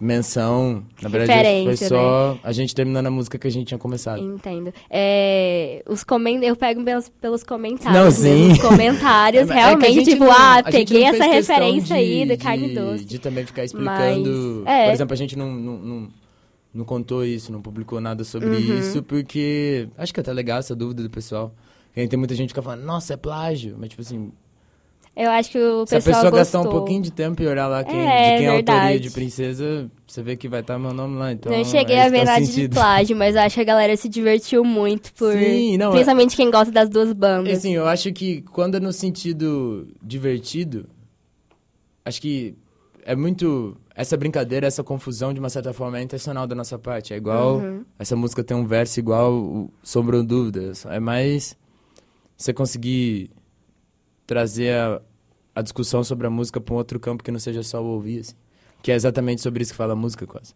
menção. 0.00 0.84
Na 1.00 1.08
verdade, 1.08 1.40
foi 1.40 1.50
Referência, 1.50 1.88
só 1.88 2.38
a 2.42 2.52
gente 2.52 2.74
terminando 2.74 3.06
a 3.06 3.10
música 3.10 3.38
que 3.38 3.46
a 3.46 3.50
gente 3.50 3.68
tinha 3.68 3.78
começado. 3.78 4.20
Entendo. 4.22 4.72
É, 4.90 5.82
os 5.88 6.04
comen... 6.04 6.44
Eu 6.44 6.54
pego 6.56 6.84
pelos, 6.84 7.08
pelos 7.08 7.42
comentários. 7.42 7.94
Não, 7.94 8.04
mesmo, 8.04 8.22
sim. 8.22 8.52
Os 8.52 8.58
comentários, 8.68 9.48
É, 9.50 9.52
é 9.52 9.56
realmente, 9.56 9.94
gente 9.94 10.10
tipo, 10.10 10.24
não- 10.24 10.32
ah, 10.32 10.62
peguei 10.62 11.04
essa 11.04 11.24
referência 11.24 11.96
aí 11.96 12.24
de- 12.26 12.36
do 12.36 12.42
carne 12.42 12.68
de- 12.68 12.74
doce. 12.74 13.04
De 13.04 13.18
também 13.18 13.46
ficar 13.46 13.64
explicando. 13.64 14.62
Mas, 14.64 14.74
é. 14.74 14.84
Por 14.86 14.92
exemplo, 14.94 15.14
a 15.14 15.16
gente 15.16 15.36
não, 15.38 15.50
não, 15.52 15.78
não, 15.78 16.08
não 16.74 16.84
contou 16.84 17.24
isso, 17.24 17.50
não 17.50 17.62
publicou 17.62 18.00
nada 18.00 18.24
sobre 18.24 18.48
Uhum. 18.48 18.78
isso, 18.78 19.02
porque 19.02 19.88
acho 19.96 20.12
que 20.12 20.20
é 20.20 20.22
até 20.22 20.32
legal 20.32 20.58
essa 20.58 20.74
dúvida 20.76 21.02
do 21.02 21.10
pessoal. 21.10 21.54
Porque 21.94 22.06
tem 22.08 22.18
muita 22.18 22.34
gente 22.34 22.48
que 22.48 22.52
fica 22.52 22.62
falando, 22.62 22.84
nossa, 22.84 23.14
é 23.14 23.16
plágio. 23.16 23.74
Mas, 23.78 23.88
tipo 23.88 24.02
assim, 24.02 24.30
Eu 25.16 25.30
acho 25.30 25.50
que 25.50 25.58
o 25.58 25.86
se 25.86 25.94
a 25.94 25.98
pessoal 25.98 26.16
pessoa 26.16 26.30
gostou. 26.30 26.38
gastar 26.38 26.60
um 26.60 26.70
pouquinho 26.70 27.00
de 27.00 27.10
tempo 27.10 27.42
e 27.42 27.46
olhar 27.46 27.66
lá 27.68 27.82
quem, 27.82 27.98
É, 27.98 28.32
de 28.32 28.36
quem 28.36 28.46
é 28.46 28.48
a 28.50 28.52
autoria 28.52 29.00
de 29.00 29.10
Princesa, 29.10 29.90
você 30.06 30.22
vê 30.22 30.36
que 30.36 30.46
vai 30.46 30.60
estar 30.60 30.78
meu 30.78 30.92
nome 30.92 31.16
lá. 31.16 31.32
Então, 31.32 31.50
não 31.50 31.64
cheguei 31.64 31.96
é 31.96 32.04
a 32.04 32.08
ver 32.10 32.18
é 32.18 32.24
nada 32.24 32.40
de 32.40 32.46
sentido. 32.48 32.74
plágio, 32.74 33.16
mas 33.16 33.34
acho 33.34 33.54
que 33.54 33.60
a 33.62 33.64
galera 33.64 33.96
se 33.96 34.10
divertiu 34.10 34.62
muito 34.62 35.14
por. 35.14 35.32
Sim, 35.32 35.78
não, 35.78 35.88
é- 35.88 35.92
principalmente 35.92 36.36
quem 36.36 36.50
gosta 36.50 36.70
das 36.70 36.90
duas 36.90 37.14
bandas. 37.14 37.56
Assim, 37.56 37.72
eu 37.74 37.86
acho 37.86 38.12
que 38.12 38.42
quando 38.42 38.76
é 38.76 38.80
no 38.80 38.92
sentido 38.92 39.88
divertido, 40.02 40.86
acho 42.04 42.20
que 42.20 42.54
é 43.02 43.16
muito. 43.16 43.74
Essa 43.94 44.18
brincadeira, 44.18 44.66
essa 44.66 44.84
confusão, 44.84 45.32
de 45.32 45.40
uma 45.40 45.48
certa 45.48 45.72
forma, 45.72 45.98
é 45.98 46.02
intencional 46.02 46.46
da 46.46 46.54
nossa 46.54 46.78
parte. 46.78 47.14
É 47.14 47.16
igual. 47.16 47.62
Essa 47.98 48.14
música 48.14 48.44
tem 48.44 48.54
um 48.54 48.66
verso 48.66 49.00
igual, 49.00 49.70
sobrou 49.82 50.22
dúvidas. 50.22 50.84
É 50.84 51.00
mais. 51.00 51.56
Você 52.36 52.52
conseguir 52.52 53.30
trazer 54.26 54.74
a, 54.74 55.00
a 55.56 55.62
discussão 55.62 56.04
sobre 56.04 56.26
a 56.26 56.30
música 56.30 56.60
para 56.60 56.74
um 56.74 56.76
outro 56.76 57.00
campo 57.00 57.24
que 57.24 57.30
não 57.30 57.38
seja 57.38 57.62
só 57.62 57.82
o 57.82 57.86
ouvir, 57.86 58.20
assim. 58.20 58.34
Que 58.82 58.92
é 58.92 58.94
exatamente 58.94 59.40
sobre 59.40 59.62
isso 59.62 59.72
que 59.72 59.76
fala 59.76 59.94
a 59.94 59.96
música, 59.96 60.26
quase. 60.26 60.54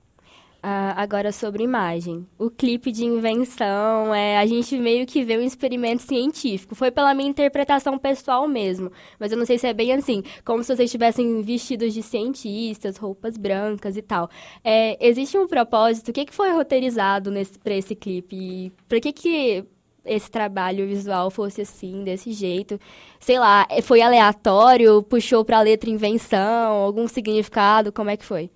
Ah, 0.62 0.92
agora 0.94 1.32
sobre 1.32 1.64
imagem. 1.64 2.26
O 2.38 2.50
clipe 2.50 2.92
de 2.92 3.06
invenção, 3.06 4.14
é, 4.14 4.36
a 4.36 4.44
gente 4.44 4.76
meio 4.76 5.06
que 5.06 5.24
vê 5.24 5.38
um 5.38 5.42
experimento 5.42 6.02
científico. 6.02 6.74
Foi 6.74 6.90
pela 6.90 7.14
minha 7.14 7.30
interpretação 7.30 7.98
pessoal 7.98 8.46
mesmo. 8.46 8.92
Mas 9.18 9.32
eu 9.32 9.38
não 9.38 9.46
sei 9.46 9.58
se 9.58 9.66
é 9.66 9.72
bem 9.72 9.90
assim. 9.94 10.22
Como 10.44 10.62
se 10.62 10.68
vocês 10.68 10.88
estivessem 10.88 11.40
vestidos 11.40 11.94
de 11.94 12.02
cientistas, 12.02 12.98
roupas 12.98 13.38
brancas 13.38 13.96
e 13.96 14.02
tal. 14.02 14.28
É, 14.62 14.98
existe 15.00 15.38
um 15.38 15.46
propósito? 15.46 16.10
O 16.10 16.12
que, 16.12 16.26
que 16.26 16.34
foi 16.34 16.50
roteirizado 16.52 17.32
pra 17.64 17.74
esse 17.74 17.94
clipe? 17.94 18.70
Pra 18.86 19.00
que 19.00 19.14
que 19.14 19.64
esse 20.10 20.30
trabalho 20.30 20.86
visual 20.86 21.30
fosse 21.30 21.60
assim, 21.62 22.02
desse 22.04 22.32
jeito? 22.32 22.78
Sei 23.20 23.38
lá, 23.38 23.66
é, 23.70 23.80
foi 23.80 24.02
aleatório? 24.02 25.02
Puxou 25.02 25.44
pra 25.44 25.60
letra 25.60 25.88
invenção? 25.88 26.72
Algum 26.72 27.06
significado? 27.06 27.92
Como 27.92 28.10
é 28.10 28.16
que 28.16 28.24
foi? 28.24 28.50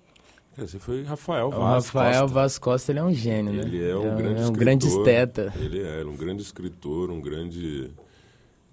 Esse 0.57 0.79
foi 0.79 1.03
Rafael 1.03 1.47
O 1.47 1.51
Vaz 1.51 1.87
Rafael 1.87 2.21
Costa. 2.21 2.33
Vaz 2.33 2.57
Costa, 2.57 2.91
ele 2.91 2.99
é 2.99 3.03
um 3.03 3.13
gênio, 3.13 3.51
né? 3.53 3.61
Ele 3.63 3.89
é 3.89 3.95
um 3.95 4.15
grande 4.15 4.23
é 4.23 4.29
um 4.29 4.33
escritor. 4.43 4.57
grande 4.57 4.87
esteta. 4.87 5.53
Ele 5.59 5.81
é 5.83 6.05
um 6.05 6.15
grande 6.15 6.41
escritor, 6.41 7.11
um 7.11 7.19
grande 7.21 7.91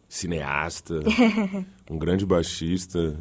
cineasta, 0.09 1.01
um 1.91 1.99
grande 1.99 2.25
baixista, 2.25 3.19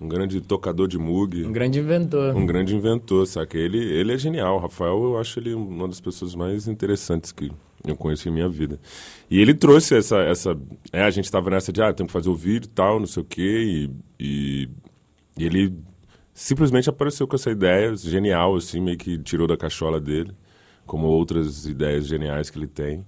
um 0.00 0.06
grande 0.08 0.40
tocador 0.40 0.86
de 0.86 0.96
mug, 0.98 1.44
Um 1.44 1.50
grande 1.52 1.80
inventor. 1.80 2.36
um 2.36 2.46
grande 2.46 2.74
inventor, 2.74 3.26
saca? 3.26 3.58
Ele, 3.58 3.78
ele 3.78 4.12
é 4.12 4.18
genial. 4.18 4.56
O 4.56 4.58
Rafael, 4.60 5.02
eu 5.02 5.18
acho 5.18 5.40
ele 5.40 5.54
uma 5.54 5.88
das 5.88 6.00
pessoas 6.00 6.34
mais 6.36 6.68
interessantes 6.68 7.32
que 7.32 7.50
eu 7.86 7.96
conheço 7.96 8.28
em 8.28 8.32
minha 8.32 8.48
vida. 8.48 8.80
E 9.30 9.40
ele 9.40 9.54
trouxe 9.54 9.96
essa... 9.96 10.18
essa 10.18 10.58
é, 10.92 11.02
a 11.02 11.10
gente 11.10 11.24
estava 11.24 11.50
nessa 11.50 11.72
de, 11.72 11.82
ah, 11.82 11.92
tem 11.92 12.06
que 12.06 12.12
fazer 12.12 12.28
o 12.28 12.34
vídeo 12.34 12.66
e 12.66 12.70
tal, 12.70 12.98
não 12.98 13.06
sei 13.06 13.22
o 13.22 13.26
quê, 13.26 13.90
e, 14.20 14.24
e, 14.24 14.68
e 15.38 15.44
ele 15.44 15.74
simplesmente 16.34 16.88
apareceu 16.88 17.26
com 17.26 17.36
essa 17.36 17.50
ideia 17.50 17.94
genial, 17.96 18.56
assim, 18.56 18.80
meio 18.80 18.96
que 18.96 19.18
tirou 19.18 19.46
da 19.46 19.56
cachola 19.56 20.00
dele, 20.00 20.32
como 20.86 21.06
outras 21.06 21.66
ideias 21.66 22.06
geniais 22.06 22.50
que 22.50 22.58
ele 22.58 22.68
tem. 22.68 23.04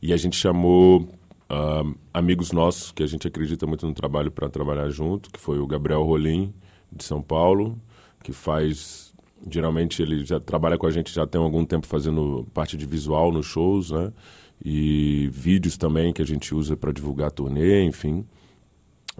E 0.00 0.12
a 0.12 0.16
gente 0.16 0.36
chamou 0.36 1.08
ah, 1.48 1.84
amigos 2.14 2.50
nossos, 2.50 2.92
que 2.92 3.02
a 3.02 3.06
gente 3.06 3.26
acredita 3.28 3.66
muito 3.66 3.86
no 3.86 3.92
trabalho 3.92 4.30
para 4.30 4.48
trabalhar 4.48 4.88
junto, 4.88 5.30
que 5.30 5.38
foi 5.38 5.58
o 5.58 5.66
Gabriel 5.66 6.02
Rolim, 6.02 6.52
de 6.90 7.04
São 7.04 7.22
Paulo, 7.22 7.78
que 8.22 8.32
faz. 8.32 9.11
Geralmente 9.50 10.02
ele 10.02 10.24
já 10.24 10.38
trabalha 10.38 10.78
com 10.78 10.86
a 10.86 10.90
gente 10.90 11.12
já 11.12 11.26
tem 11.26 11.40
algum 11.40 11.64
tempo 11.64 11.86
fazendo 11.86 12.46
parte 12.54 12.76
de 12.76 12.86
visual 12.86 13.32
nos 13.32 13.46
shows, 13.46 13.90
né? 13.90 14.12
E 14.64 15.28
vídeos 15.32 15.76
também 15.76 16.12
que 16.12 16.22
a 16.22 16.26
gente 16.26 16.54
usa 16.54 16.76
para 16.76 16.92
divulgar 16.92 17.28
a 17.28 17.30
turnê, 17.30 17.82
enfim. 17.82 18.24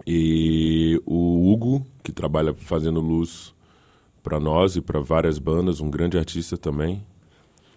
E 0.07 1.01
o 1.05 1.51
Hugo, 1.51 1.85
que 2.01 2.11
trabalha 2.11 2.53
fazendo 2.53 2.99
luz 2.99 3.53
para 4.23 4.39
nós 4.39 4.75
e 4.75 4.81
para 4.81 5.01
várias 5.01 5.37
bandas, 5.37 5.81
um 5.81 5.89
grande 5.89 6.17
artista 6.17 6.57
também. 6.57 7.05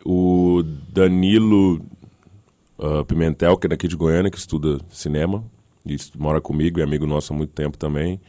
O 0.04 0.62
Danilo 0.88 1.84
ah, 2.78 3.04
Pimentel, 3.04 3.56
que 3.56 3.66
é 3.66 3.70
daqui 3.70 3.88
de 3.88 3.96
Goiânia, 3.96 4.30
que 4.30 4.38
estuda 4.38 4.78
cinema, 4.88 5.44
e 5.84 5.96
mora 6.16 6.40
comigo, 6.40 6.80
é 6.80 6.82
amigo 6.82 7.06
nosso 7.06 7.32
há 7.32 7.36
muito 7.36 7.52
tempo 7.52 7.78
também. 7.78 8.20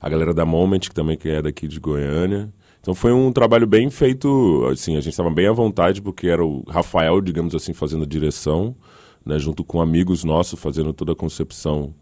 A 0.00 0.08
galera 0.08 0.32
da 0.32 0.44
Moment, 0.44 0.80
que 0.80 0.94
também 0.94 1.16
que 1.16 1.28
é 1.28 1.42
daqui 1.42 1.66
de 1.66 1.80
Goiânia. 1.80 2.52
Então 2.86 2.94
foi 2.94 3.12
um 3.12 3.32
trabalho 3.32 3.66
bem 3.66 3.90
feito, 3.90 4.64
assim, 4.70 4.92
a 4.92 5.00
gente 5.00 5.10
estava 5.10 5.28
bem 5.28 5.48
à 5.48 5.52
vontade, 5.52 6.00
porque 6.00 6.28
era 6.28 6.46
o 6.46 6.62
Rafael, 6.68 7.20
digamos 7.20 7.52
assim, 7.52 7.72
fazendo 7.72 8.04
a 8.04 8.06
direção, 8.06 8.76
né, 9.24 9.40
junto 9.40 9.64
com 9.64 9.80
amigos 9.80 10.22
nossos 10.22 10.60
fazendo 10.60 10.92
toda 10.92 11.10
a 11.10 11.16
concepção 11.16 11.92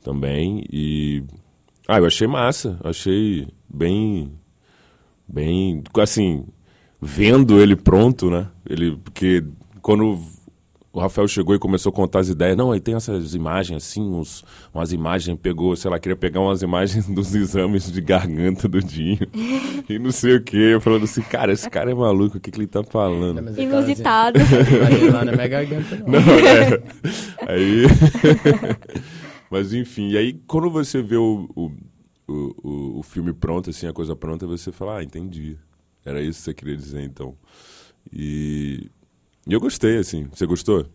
também. 0.00 0.64
E. 0.72 1.24
Ah, 1.88 1.98
eu 1.98 2.06
achei 2.06 2.28
massa, 2.28 2.78
achei 2.84 3.48
bem. 3.68 4.30
Bem. 5.26 5.82
Assim, 6.00 6.46
vendo 7.02 7.60
ele 7.60 7.74
pronto, 7.74 8.30
né? 8.30 8.46
Ele. 8.64 8.96
Porque 8.96 9.42
quando 9.82 10.20
o 10.98 11.00
Rafael 11.00 11.28
chegou 11.28 11.54
e 11.54 11.58
começou 11.58 11.90
a 11.90 11.92
contar 11.94 12.18
as 12.20 12.28
ideias. 12.28 12.56
Não, 12.56 12.72
aí 12.72 12.80
tem 12.80 12.94
essas 12.94 13.34
imagens 13.34 13.84
assim, 13.84 14.02
uns, 14.02 14.44
umas 14.74 14.92
imagens, 14.92 15.38
pegou, 15.40 15.74
sei 15.76 15.90
lá, 15.90 15.98
queria 15.98 16.16
pegar 16.16 16.40
umas 16.40 16.60
imagens 16.60 17.06
dos 17.08 17.34
exames 17.34 17.90
de 17.90 18.00
garganta 18.00 18.68
do 18.68 18.80
Dinho. 18.82 19.20
e 19.88 19.98
não 19.98 20.10
sei 20.10 20.36
o 20.36 20.42
quê. 20.42 20.76
Falando 20.80 21.04
assim, 21.04 21.22
cara, 21.22 21.52
esse 21.52 21.70
cara 21.70 21.90
é 21.90 21.94
maluco, 21.94 22.36
o 22.36 22.40
que, 22.40 22.50
que 22.50 22.58
ele 22.58 22.66
tá 22.66 22.82
falando? 22.82 23.38
É 23.58 23.62
Inusitado. 23.62 24.38
aquelas- 24.40 25.12
Lá 25.14 25.24
na 25.24 25.32
minha 25.32 25.48
garganta, 25.48 25.96
não. 25.96 26.06
Não, 26.08 26.18
é. 26.20 26.82
Aí. 27.46 27.84
Mas 29.50 29.72
enfim, 29.72 30.10
e 30.10 30.18
aí 30.18 30.32
quando 30.46 30.70
você 30.70 31.00
vê 31.00 31.16
o, 31.16 31.48
o, 31.54 31.72
o, 32.26 32.54
o- 32.62 32.98
o 32.98 33.02
filme 33.02 33.32
pronto, 33.32 33.70
assim, 33.70 33.86
a 33.86 33.92
coisa 33.92 34.14
pronta, 34.14 34.46
você 34.46 34.70
fala, 34.72 34.98
ah, 34.98 35.02
entendi. 35.04 35.56
Era 36.04 36.20
isso 36.20 36.38
que 36.40 36.44
você 36.44 36.54
queria 36.54 36.76
dizer, 36.76 37.02
então. 37.02 37.34
E, 38.12 38.88
e 39.48 39.52
eu 39.54 39.60
gostei, 39.60 39.96
assim. 39.98 40.28
Você 40.32 40.46
gostou? 40.46 40.86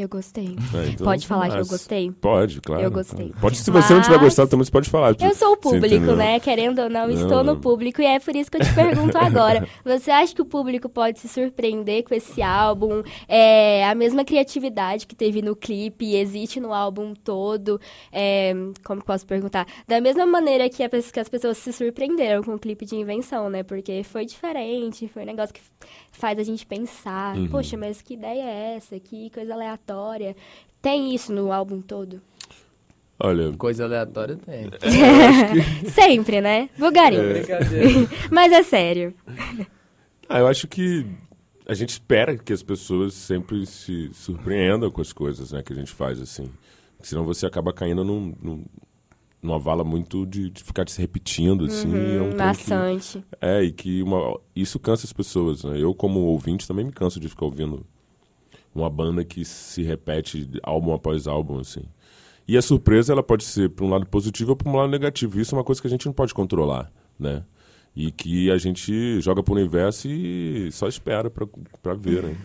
Eu 0.00 0.08
gostei. 0.08 0.56
É, 0.74 0.90
então, 0.90 1.04
Pode 1.04 1.26
falar 1.26 1.46
que 1.48 1.54
eu 1.54 1.58
mas- 1.58 1.68
gostei? 1.68 2.10
Pode, 2.12 2.60
claro. 2.60 2.82
Eu 2.82 2.90
gostei. 2.90 3.32
Pode, 3.40 3.56
se 3.56 3.68
você 3.70 3.92
não 3.94 4.00
tiver 4.00 4.14
Mas- 4.16 4.24
gostado 4.26 4.48
também, 4.48 4.64
você 4.64 4.70
pode 4.70 4.88
falar. 4.88 5.16
Eu 5.20 5.34
sou 5.34 5.52
o 5.52 5.56
público, 5.56 6.12
né? 6.12 6.38
Querendo 6.38 6.82
ou 6.82 6.88
não, 6.88 7.08
Não, 7.08 7.10
estou 7.14 7.42
no 7.42 7.56
público 7.56 8.00
e 8.00 8.04
é 8.06 8.20
por 8.20 8.36
isso 8.36 8.48
que 8.48 8.58
eu 8.58 8.64
te 8.64 8.72
pergunto 8.74 9.16
agora. 9.18 9.66
Você 9.84 10.10
acha 10.10 10.32
que 10.32 10.40
o 10.40 10.44
público 10.44 10.88
pode 10.88 11.18
se 11.18 11.28
surpreender 11.28 12.04
com 12.04 12.14
esse 12.14 12.40
álbum? 12.40 13.02
É, 13.26 13.84
a 13.88 13.94
mesma 13.94 14.24
criatividade 14.24 15.04
que 15.06 15.16
teve 15.16 15.42
no 15.42 15.56
clipe 15.56 16.14
existe 16.14 16.60
no 16.60 16.72
álbum 16.72 17.12
todo? 17.12 17.80
É, 18.12 18.52
como 18.84 19.02
posso 19.04 19.26
perguntar? 19.26 19.66
Da 19.88 20.00
mesma 20.00 20.24
maneira 20.26 20.68
que, 20.68 20.82
a 20.84 20.88
que 20.88 21.20
as 21.20 21.28
pessoas 21.28 21.58
se 21.58 21.72
surpreenderam 21.72 22.42
com 22.44 22.54
o 22.54 22.58
clipe 22.58 22.86
de 22.86 22.94
invenção, 22.94 23.50
né? 23.50 23.64
Porque 23.64 24.02
foi 24.04 24.24
diferente, 24.24 25.08
foi 25.08 25.22
um 25.24 25.26
negócio 25.26 25.52
que 25.52 25.60
faz 26.12 26.38
a 26.38 26.42
gente 26.44 26.64
pensar. 26.64 27.36
Uhum. 27.36 27.48
Poxa, 27.48 27.76
mas 27.76 28.00
que 28.00 28.14
ideia 28.14 28.42
é 28.42 28.76
essa? 28.76 28.98
Que 29.00 29.30
coisa 29.30 29.54
aleatória. 29.54 29.87
Tem 30.80 31.14
isso 31.14 31.32
no 31.32 31.52
álbum 31.52 31.80
todo? 31.80 32.20
Olha, 33.20 33.52
Coisa 33.54 33.84
aleatória 33.84 34.36
tem. 34.36 34.70
Sempre, 35.90 36.40
né? 36.40 36.70
Vulgarinho. 36.78 37.32
Brincadeira. 37.32 38.08
Mas 38.30 38.52
é 38.52 38.62
sério. 38.62 39.12
ah, 40.28 40.38
eu 40.38 40.46
acho 40.46 40.68
que 40.68 41.04
a 41.66 41.74
gente 41.74 41.90
espera 41.90 42.36
que 42.38 42.52
as 42.52 42.62
pessoas 42.62 43.14
sempre 43.14 43.66
se 43.66 44.08
surpreendam 44.14 44.90
com 44.90 45.00
as 45.00 45.12
coisas 45.12 45.50
né, 45.52 45.62
que 45.62 45.72
a 45.72 45.76
gente 45.76 45.90
faz, 45.90 46.20
assim. 46.20 46.48
Senão 47.02 47.24
você 47.24 47.44
acaba 47.44 47.72
caindo 47.72 48.04
num, 48.04 48.34
num- 48.40 48.64
numa 49.42 49.58
vala 49.58 49.82
muito 49.84 50.24
de, 50.24 50.48
de 50.50 50.62
ficar 50.64 50.88
se 50.88 51.00
repetindo, 51.00 51.64
assim. 51.66 51.88
e 51.94 52.16
é 52.16 52.22
um 52.22 52.30
trem 52.30 52.54
que-. 52.54 53.24
É, 53.40 53.62
e 53.64 53.72
que 53.72 54.02
uma, 54.02 54.38
isso 54.54 54.78
cansa 54.78 55.04
as 55.06 55.12
pessoas, 55.12 55.64
né? 55.64 55.76
Eu, 55.80 55.92
como 55.94 56.20
ouvinte, 56.20 56.66
também 56.68 56.84
me 56.84 56.92
canso 56.92 57.18
de 57.20 57.28
ficar 57.28 57.44
ouvindo 57.46 57.84
uma 58.74 58.88
banda 58.90 59.24
que 59.24 59.44
se 59.44 59.82
repete 59.82 60.48
álbum 60.62 60.92
após 60.92 61.26
álbum, 61.26 61.58
assim. 61.58 61.82
E 62.46 62.56
a 62.56 62.62
surpresa, 62.62 63.12
ela 63.12 63.22
pode 63.22 63.44
ser 63.44 63.68
para 63.70 63.84
um 63.84 63.90
lado 63.90 64.06
positivo 64.06 64.50
ou 64.50 64.56
para 64.56 64.70
um 64.70 64.76
lado 64.76 64.90
negativo. 64.90 65.38
Isso 65.40 65.54
é 65.54 65.58
uma 65.58 65.64
coisa 65.64 65.80
que 65.80 65.86
a 65.86 65.90
gente 65.90 66.06
não 66.06 66.12
pode 66.12 66.32
controlar, 66.32 66.90
né? 67.18 67.44
E 67.94 68.10
que 68.10 68.50
a 68.50 68.56
gente 68.56 69.20
joga 69.20 69.42
pro 69.42 69.54
universo 69.54 70.08
e 70.08 70.70
só 70.72 70.88
espera 70.88 71.28
para 71.30 71.94
ver, 71.94 72.22
né? 72.22 72.36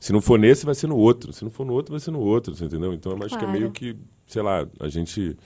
Se 0.00 0.12
não 0.12 0.20
for 0.20 0.38
nesse, 0.38 0.64
vai 0.64 0.74
ser 0.74 0.86
no 0.86 0.96
outro. 0.96 1.32
Se 1.32 1.44
não 1.44 1.50
for 1.50 1.66
no 1.66 1.74
outro, 1.74 1.92
vai 1.92 2.00
ser 2.00 2.10
no 2.10 2.20
outro, 2.20 2.54
você 2.54 2.64
entendeu? 2.64 2.92
Então, 2.94 3.12
eu 3.12 3.18
acho 3.18 3.28
que 3.38 3.44
é 3.44 3.46
Claro. 3.46 3.52
meio 3.52 3.70
que, 3.70 3.94
sei 4.26 4.40
lá, 4.42 4.66
a 4.80 4.88
gente 4.88 5.36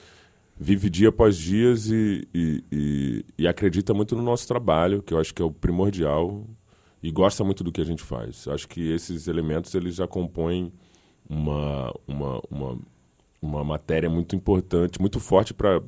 vive 0.57 0.89
dia 0.89 1.09
após 1.09 1.37
dias 1.37 1.91
e, 1.91 2.27
e, 2.33 2.65
e, 2.71 3.25
e 3.37 3.49
acredita 3.49 3.93
muito 3.93 4.15
no 4.15 4.23
nosso 4.23 4.47
trabalho, 4.47 5.03
que 5.03 5.13
eu 5.13 5.19
acho 5.19 5.35
que 5.35 5.43
é 5.43 5.45
o 5.45 5.51
primordial, 5.51 6.47
e 7.05 7.11
gosta 7.11 7.45
muito 7.45 7.63
do 7.63 7.71
que 7.71 7.83
a 7.83 7.85
gente 7.85 8.03
faz. 8.03 8.49
Acho 8.49 8.67
que 8.67 8.81
esses 8.91 9.29
elementos 9.29 9.75
eles 9.75 9.95
já 9.95 10.09
compõem 10.09 10.73
uma, 11.29 11.93
uma, 12.09 12.41
uma, 12.51 12.79
uma 13.43 13.63
matéria 13.63 14.09
muito 14.09 14.35
importante, 14.35 14.99
muito 14.99 15.21
forte 15.21 15.53
para 15.53 15.83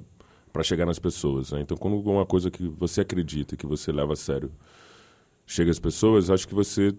chegar 0.63 0.85
nas 0.85 0.99
pessoas. 0.99 1.53
né? 1.53 1.63
Então, 1.63 1.75
quando 1.75 1.99
uma 2.03 2.27
coisa 2.27 2.51
que 2.51 2.69
você 2.69 3.01
acredita, 3.01 3.57
que 3.57 3.65
você 3.65 3.91
leva 3.91 4.13
a 4.13 4.17
sério, 4.17 4.53
chega 5.47 5.71
às 5.71 5.79
pessoas, 5.79 6.29
acho 6.29 6.47
que 6.47 6.55
você 6.55 6.95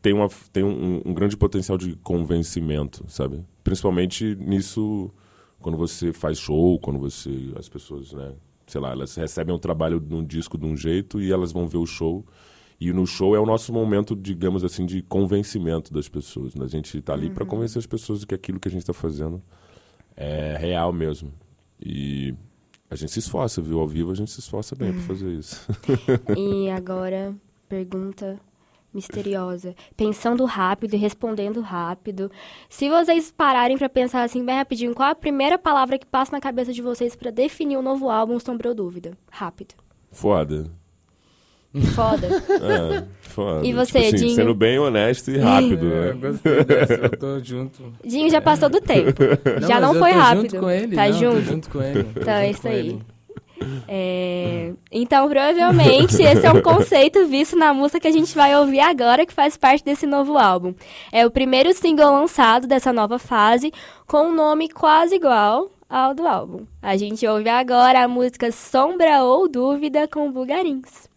tem, 0.00 0.12
uma, 0.12 0.28
tem 0.52 0.62
um, 0.62 1.02
um 1.04 1.12
grande 1.12 1.36
potencial 1.36 1.76
de 1.76 1.96
convencimento, 1.96 3.04
sabe? 3.08 3.44
Principalmente 3.64 4.36
nisso, 4.36 5.10
quando 5.58 5.76
você 5.76 6.12
faz 6.12 6.38
show, 6.38 6.78
quando 6.78 7.00
você. 7.00 7.52
As 7.58 7.68
pessoas, 7.68 8.12
né? 8.12 8.34
Sei 8.68 8.80
lá, 8.80 8.92
elas 8.92 9.16
recebem 9.16 9.52
o 9.52 9.58
trabalho 9.58 10.00
num 10.00 10.24
disco 10.24 10.56
de 10.56 10.64
um 10.64 10.76
jeito 10.76 11.20
e 11.20 11.32
elas 11.32 11.50
vão 11.50 11.66
ver 11.66 11.78
o 11.78 11.86
show. 11.86 12.24
E 12.78 12.92
no 12.92 13.06
show 13.06 13.34
é 13.34 13.40
o 13.40 13.46
nosso 13.46 13.72
momento, 13.72 14.14
digamos 14.14 14.62
assim, 14.62 14.84
de 14.84 15.00
convencimento 15.02 15.92
das 15.92 16.08
pessoas. 16.08 16.54
Né? 16.54 16.64
A 16.64 16.68
gente 16.68 16.98
está 16.98 17.14
ali 17.14 17.30
para 17.30 17.46
convencer 17.46 17.78
as 17.78 17.86
pessoas 17.86 18.20
de 18.20 18.26
que 18.26 18.34
aquilo 18.34 18.60
que 18.60 18.68
a 18.68 18.70
gente 18.70 18.82
está 18.82 18.92
fazendo 18.92 19.42
é 20.14 20.56
real 20.58 20.92
mesmo. 20.92 21.32
E 21.80 22.34
a 22.90 22.94
gente 22.94 23.12
se 23.12 23.18
esforça, 23.18 23.62
viu? 23.62 23.80
Ao 23.80 23.88
vivo 23.88 24.12
a 24.12 24.14
gente 24.14 24.30
se 24.30 24.40
esforça 24.40 24.76
bem 24.76 24.92
para 24.92 25.02
fazer 25.02 25.30
isso. 25.32 25.66
E 26.36 26.70
agora, 26.70 27.34
pergunta 27.68 28.38
misteriosa. 28.92 29.74
Pensando 29.96 30.44
rápido 30.44 30.94
e 30.94 30.96
respondendo 30.96 31.60
rápido. 31.60 32.30
Se 32.68 32.88
vocês 32.88 33.30
pararem 33.30 33.76
pra 33.76 33.88
pensar 33.88 34.22
assim 34.22 34.44
bem 34.44 34.56
rapidinho, 34.56 34.94
qual 34.94 35.10
a 35.10 35.14
primeira 35.14 35.58
palavra 35.58 35.98
que 35.98 36.06
passa 36.06 36.32
na 36.32 36.40
cabeça 36.40 36.72
de 36.72 36.80
vocês 36.82 37.14
pra 37.14 37.30
definir 37.30 37.76
o 37.76 37.82
novo 37.82 38.08
álbum 38.08 38.38
Sombra 38.40 38.70
ou 38.70 38.74
Dúvida? 38.74 39.16
Rápido. 39.30 39.74
Foda. 40.10 40.70
Foda. 41.94 42.26
É, 42.62 43.04
foda. 43.20 43.66
E 43.66 43.72
você, 43.72 44.00
tipo 44.00 44.14
assim, 44.16 44.26
Dinho? 44.26 44.34
Sendo 44.36 44.54
bem 44.54 44.78
honesto 44.78 45.30
e 45.30 45.38
rápido, 45.38 45.86
É, 45.92 46.08
eu 46.10 46.14
né? 46.16 46.30
gostei 46.30 46.64
dessa, 46.64 46.92
eu 46.94 47.10
tô 47.18 47.38
junto. 47.44 47.92
Dinho 48.04 48.30
já 48.30 48.40
passou 48.40 48.68
do 48.68 48.80
tempo. 48.80 49.22
já 49.66 49.74
mas 49.74 49.82
não 49.82 49.94
eu 49.94 50.00
foi 50.00 50.10
rápido. 50.12 50.42
junto 50.50 50.58
com 50.60 50.70
ele. 50.70 50.96
Tá 50.96 51.06
não, 51.08 51.12
junto? 51.12 51.34
Tô 51.36 51.40
junto 51.42 51.70
com 51.70 51.82
ele. 51.82 52.06
Então, 52.16 52.34
é 52.34 52.50
isso 52.50 52.66
aí. 52.68 52.78
ele. 52.78 53.02
É, 53.88 54.72
Então, 54.92 55.28
provavelmente, 55.28 56.22
esse 56.22 56.46
é 56.46 56.52
um 56.52 56.60
conceito 56.62 57.26
visto 57.26 57.56
na 57.56 57.72
música 57.72 58.00
que 58.00 58.08
a 58.08 58.12
gente 58.12 58.34
vai 58.34 58.54
ouvir 58.56 58.80
agora, 58.80 59.24
que 59.26 59.32
faz 59.32 59.56
parte 59.56 59.84
desse 59.84 60.06
novo 60.06 60.36
álbum. 60.38 60.74
É 61.12 61.26
o 61.26 61.30
primeiro 61.30 61.72
single 61.72 62.12
lançado 62.12 62.66
dessa 62.66 62.92
nova 62.92 63.18
fase, 63.18 63.72
com 64.06 64.28
um 64.28 64.34
nome 64.34 64.68
quase 64.68 65.14
igual 65.16 65.70
ao 65.88 66.14
do 66.14 66.26
álbum. 66.26 66.66
A 66.82 66.96
gente 66.96 67.26
ouve 67.26 67.48
agora 67.48 68.04
a 68.04 68.08
música 68.08 68.50
Sombra 68.52 69.22
ou 69.22 69.48
Dúvida 69.48 70.06
com 70.08 70.30
Bugarins. 70.30 71.08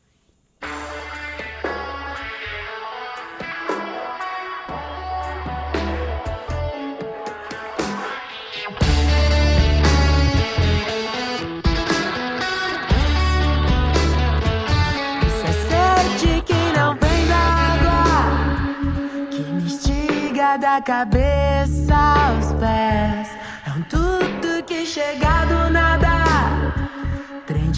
Instiga 20.39 20.57
da 20.57 20.81
cabeça 20.81 21.95
aos 21.95 22.53
pés. 22.53 23.29
É 23.65 23.71
um 23.71 23.81
tudo 23.83 24.63
que 24.65 24.85
chega 24.85 25.45
do 25.45 25.69
nada. 25.69 26.09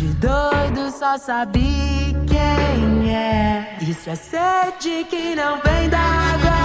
De 0.02 0.08
doido 0.16 0.90
só 0.90 1.16
sabe 1.16 2.16
quem 2.26 3.16
é. 3.16 3.78
Isso 3.82 4.10
é 4.10 4.16
sede 4.16 5.06
que 5.08 5.36
não 5.36 5.62
vem 5.62 5.88
da 5.90 6.00
água, 6.00 6.58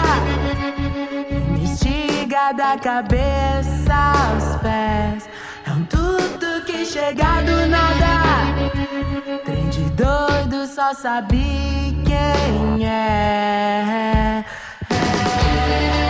instiga 1.62 2.52
da 2.54 2.78
cabeça 2.78 3.92
aos 3.92 4.56
pés. 4.62 5.28
É 5.66 5.70
um 5.70 5.84
tudo 5.84 6.64
que 6.64 6.86
chega 6.86 7.42
do 7.42 7.66
nada. 7.66 8.54
Trem 9.44 9.68
de 9.68 9.84
doido 9.90 10.66
só 10.66 10.94
sabe 10.94 11.94
quem 12.06 12.86
é. 12.88 14.42
E 14.88 16.05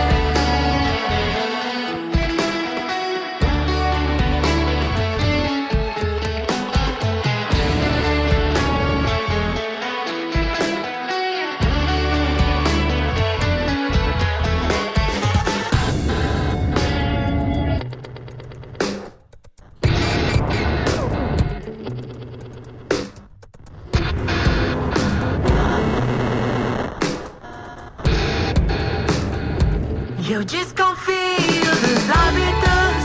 eu 30.33 30.43
desconfio 30.43 31.71
dos 31.83 32.09
hábitos. 32.09 33.03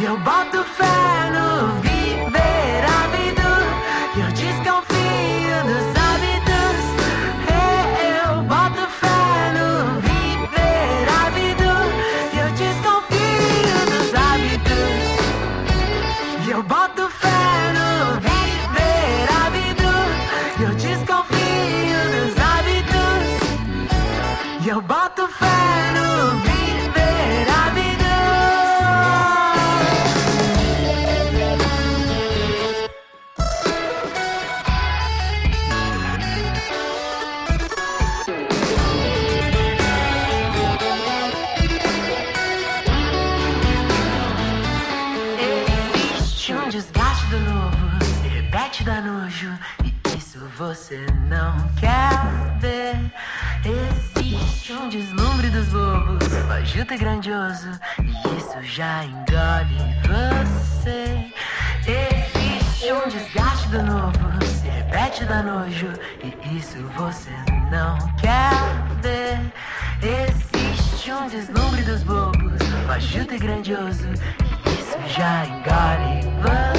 E 0.00 0.04
eu 0.04 0.18
boto 0.18 0.62
fé 0.64 1.30
no 1.32 1.47
fajuto 56.78 56.94
e 56.94 56.98
grandioso, 56.98 57.70
e 57.98 58.38
isso 58.38 58.62
já 58.62 59.04
engole 59.04 59.78
você. 60.06 61.32
Existe 61.84 62.92
um 62.92 63.08
desgaste 63.08 63.68
do 63.68 63.82
novo, 63.82 64.46
se 64.46 64.68
repete 64.68 65.24
da 65.24 65.42
nojo, 65.42 65.88
e 66.22 66.56
isso 66.56 66.78
você 66.96 67.32
não 67.72 67.98
quer 68.16 68.52
ver. 69.02 69.40
Existe 70.00 71.10
um 71.10 71.26
deslumbre 71.26 71.82
dos 71.82 72.04
bobos, 72.04 72.62
fajuto 72.86 73.34
e 73.34 73.38
grandioso, 73.38 74.06
e 74.06 74.70
isso 74.70 74.98
já 75.16 75.46
engole 75.46 76.20
você. 76.42 76.77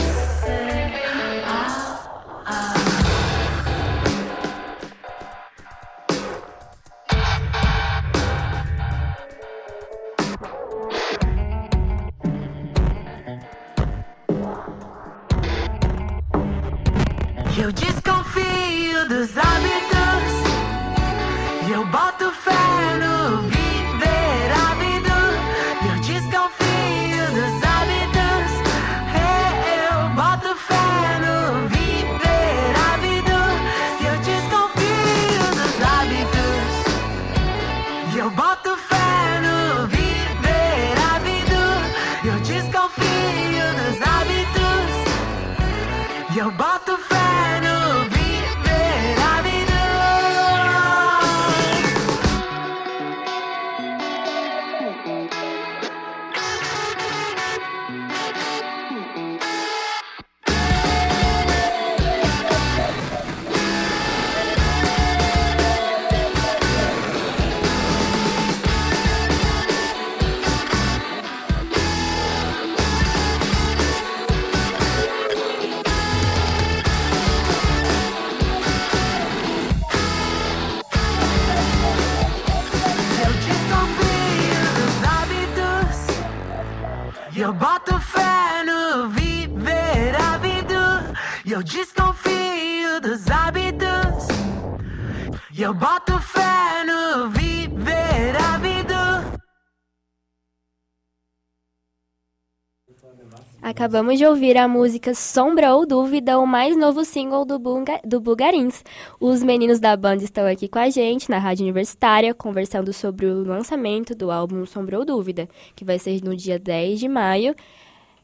Acabamos 103.89 104.19
de 104.19 104.25
ouvir 104.27 104.55
a 104.55 104.67
música 104.67 105.15
Sombra 105.15 105.73
ou 105.73 105.83
Dúvida, 105.83 106.37
o 106.37 106.45
mais 106.45 106.77
novo 106.77 107.03
single 107.03 107.43
do, 107.43 107.57
Bunga, 107.57 107.99
do 108.05 108.19
Bugarins. 108.19 108.83
Os 109.19 109.41
meninos 109.41 109.79
da 109.79 109.97
banda 109.97 110.23
estão 110.23 110.45
aqui 110.45 110.67
com 110.67 110.77
a 110.77 110.91
gente 110.91 111.27
na 111.27 111.39
Rádio 111.39 111.63
Universitária, 111.63 112.31
conversando 112.31 112.93
sobre 112.93 113.25
o 113.25 113.43
lançamento 113.43 114.13
do 114.13 114.29
álbum 114.29 114.63
Sombra 114.67 114.99
ou 114.99 115.03
Dúvida, 115.03 115.49
que 115.75 115.83
vai 115.83 115.97
ser 115.97 116.23
no 116.23 116.35
dia 116.35 116.59
10 116.59 116.99
de 116.99 117.07
maio. 117.07 117.55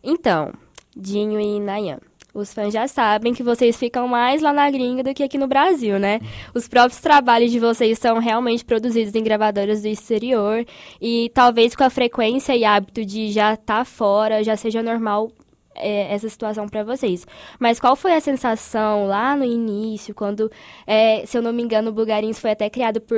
Então, 0.03 0.53
Dinho 0.95 1.41
e 1.41 1.59
Nayan. 1.59 1.97
Os 2.31 2.53
fãs 2.53 2.71
já 2.71 2.87
sabem 2.87 3.33
que 3.33 3.41
vocês 3.41 3.75
ficam 3.75 4.07
mais 4.07 4.43
lá 4.43 4.53
na 4.53 4.69
gringa 4.69 5.01
do 5.01 5.15
que 5.15 5.23
aqui 5.23 5.37
no 5.37 5.47
Brasil, 5.47 5.97
né? 5.97 6.19
Os 6.53 6.67
próprios 6.67 7.01
trabalhos 7.01 7.49
de 7.49 7.59
vocês 7.59 7.97
são 7.97 8.19
realmente 8.19 8.63
produzidos 8.63 9.15
em 9.15 9.23
gravadoras 9.23 9.81
do 9.81 9.87
exterior 9.87 10.63
e 11.01 11.31
talvez 11.33 11.75
com 11.75 11.83
a 11.83 11.89
frequência 11.89 12.55
e 12.55 12.63
hábito 12.63 13.03
de 13.03 13.31
já 13.31 13.55
estar 13.55 13.83
fora 13.83 14.43
já 14.43 14.55
seja 14.55 14.83
normal 14.83 15.31
é, 15.75 16.13
essa 16.13 16.29
situação 16.29 16.67
para 16.67 16.83
vocês. 16.83 17.25
Mas 17.59 17.79
qual 17.79 17.95
foi 17.95 18.13
a 18.13 18.21
sensação 18.21 19.07
lá 19.07 19.35
no 19.35 19.43
início, 19.43 20.15
quando, 20.15 20.51
é, 20.87 21.25
se 21.25 21.37
eu 21.37 21.41
não 21.41 21.53
me 21.53 21.61
engano, 21.61 21.89
o 21.89 21.93
Bugarins 21.93 22.39
foi 22.39 22.51
até 22.51 22.69
criado 22.69 23.01
por 23.01 23.17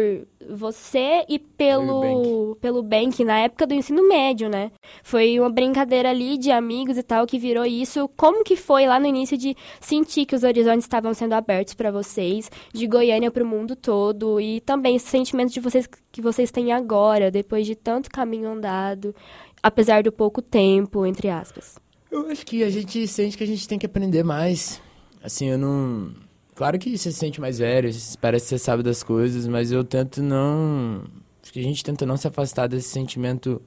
você 0.49 1.25
e 1.27 1.37
pelo, 1.37 2.55
pelo 2.61 2.81
Bank 2.81 3.23
na 3.23 3.39
época 3.39 3.67
do 3.67 3.73
ensino 3.73 4.07
médio, 4.07 4.49
né? 4.49 4.71
Foi 5.03 5.39
uma 5.39 5.49
brincadeira 5.49 6.09
ali 6.09 6.37
de 6.37 6.51
amigos 6.51 6.97
e 6.97 7.03
tal 7.03 7.25
que 7.27 7.37
virou 7.37 7.65
isso. 7.65 8.09
Como 8.15 8.43
que 8.43 8.55
foi 8.55 8.87
lá 8.87 8.99
no 8.99 9.07
início 9.07 9.37
de 9.37 9.55
sentir 9.79 10.25
que 10.25 10.35
os 10.35 10.43
horizontes 10.43 10.85
estavam 10.85 11.13
sendo 11.13 11.33
abertos 11.33 11.73
para 11.73 11.91
vocês, 11.91 12.49
de 12.73 12.87
Goiânia 12.87 13.31
para 13.31 13.43
o 13.43 13.47
mundo 13.47 13.75
todo 13.75 14.39
e 14.39 14.61
também 14.61 14.95
esse 14.95 15.07
sentimento 15.07 15.51
de 15.51 15.59
vocês 15.59 15.87
que 16.11 16.21
vocês 16.21 16.51
têm 16.51 16.71
agora, 16.71 17.29
depois 17.29 17.65
de 17.65 17.75
tanto 17.75 18.09
caminho 18.09 18.49
andado, 18.49 19.13
apesar 19.61 20.03
do 20.03 20.11
pouco 20.11 20.41
tempo, 20.41 21.05
entre 21.05 21.29
aspas. 21.29 21.86
Eu 22.11 22.29
acho 22.29 22.45
que 22.45 22.63
a 22.63 22.69
gente 22.69 23.07
sente 23.07 23.37
que 23.37 23.43
a 23.43 23.47
gente 23.47 23.67
tem 23.67 23.77
que 23.77 23.85
aprender 23.85 24.23
mais. 24.23 24.81
Assim, 25.21 25.49
eu 25.49 25.57
não. 25.57 26.11
Claro 26.55 26.79
que 26.79 26.97
você 26.97 27.11
se 27.11 27.17
sente 27.17 27.39
mais 27.39 27.59
velho, 27.59 27.89
parece 28.19 28.45
que 28.45 28.49
você 28.49 28.57
sabe 28.57 28.81
das 28.81 29.03
coisas, 29.03 29.47
mas 29.47 29.71
eu 29.71 29.83
tento 29.83 30.23
não. 30.23 31.03
Acho 31.43 31.53
que 31.53 31.59
a 31.59 31.63
gente 31.63 31.83
tenta 31.83 32.05
não 32.05 32.17
se 32.17 32.27
afastar 32.27 32.67
desse 32.67 32.89
sentimento 32.89 33.61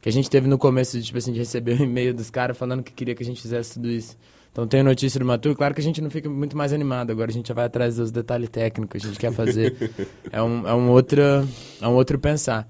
que 0.00 0.08
a 0.08 0.12
gente 0.12 0.30
teve 0.30 0.48
no 0.48 0.58
começo, 0.58 0.98
de, 0.98 1.04
tipo 1.04 1.18
assim, 1.18 1.32
de 1.32 1.38
receber 1.38 1.80
um 1.80 1.84
e-mail 1.84 2.14
dos 2.14 2.30
caras 2.30 2.56
falando 2.56 2.82
que 2.82 2.92
queria 2.92 3.14
que 3.14 3.22
a 3.22 3.26
gente 3.26 3.40
fizesse 3.40 3.74
tudo 3.74 3.88
isso. 3.88 4.16
Então 4.50 4.66
tem 4.66 4.82
notícia 4.82 5.20
do 5.20 5.26
Matu, 5.26 5.54
claro 5.54 5.74
que 5.74 5.80
a 5.80 5.84
gente 5.84 6.00
não 6.00 6.10
fica 6.10 6.28
muito 6.28 6.56
mais 6.56 6.72
animado, 6.72 7.12
agora 7.12 7.30
a 7.30 7.32
gente 7.32 7.48
já 7.48 7.54
vai 7.54 7.66
atrás 7.66 7.96
dos 7.96 8.10
detalhes 8.10 8.48
técnicos, 8.48 9.04
a 9.04 9.06
gente 9.06 9.18
quer 9.18 9.32
fazer. 9.32 9.76
é, 10.32 10.42
um, 10.42 10.66
é, 10.66 10.74
um 10.74 10.90
outra, 10.90 11.46
é 11.80 11.86
um 11.86 11.94
outro 11.94 12.18
pensar. 12.18 12.68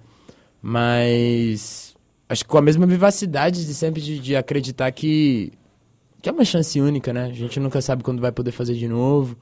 Mas 0.61 1.95
acho 2.31 2.45
que 2.45 2.49
com 2.49 2.59
a 2.59 2.63
mesma 2.63 2.87
vivacidade 2.87 3.67
de 3.67 3.75
sempre 3.75 4.01
de, 4.01 4.21
de 4.21 4.37
acreditar 4.37 4.91
que, 4.93 5.53
que 6.23 6.29
é 6.29 6.33
uma 6.33 6.45
chance 6.45 6.81
única, 6.81 7.13
né? 7.13 7.25
A 7.25 7.33
gente 7.33 7.59
nunca 7.59 7.83
sabe 7.83 8.05
quando 8.05 8.21
vai 8.21 8.31
poder 8.31 8.53
fazer 8.53 8.75
de 8.75 8.87
novo 8.87 9.37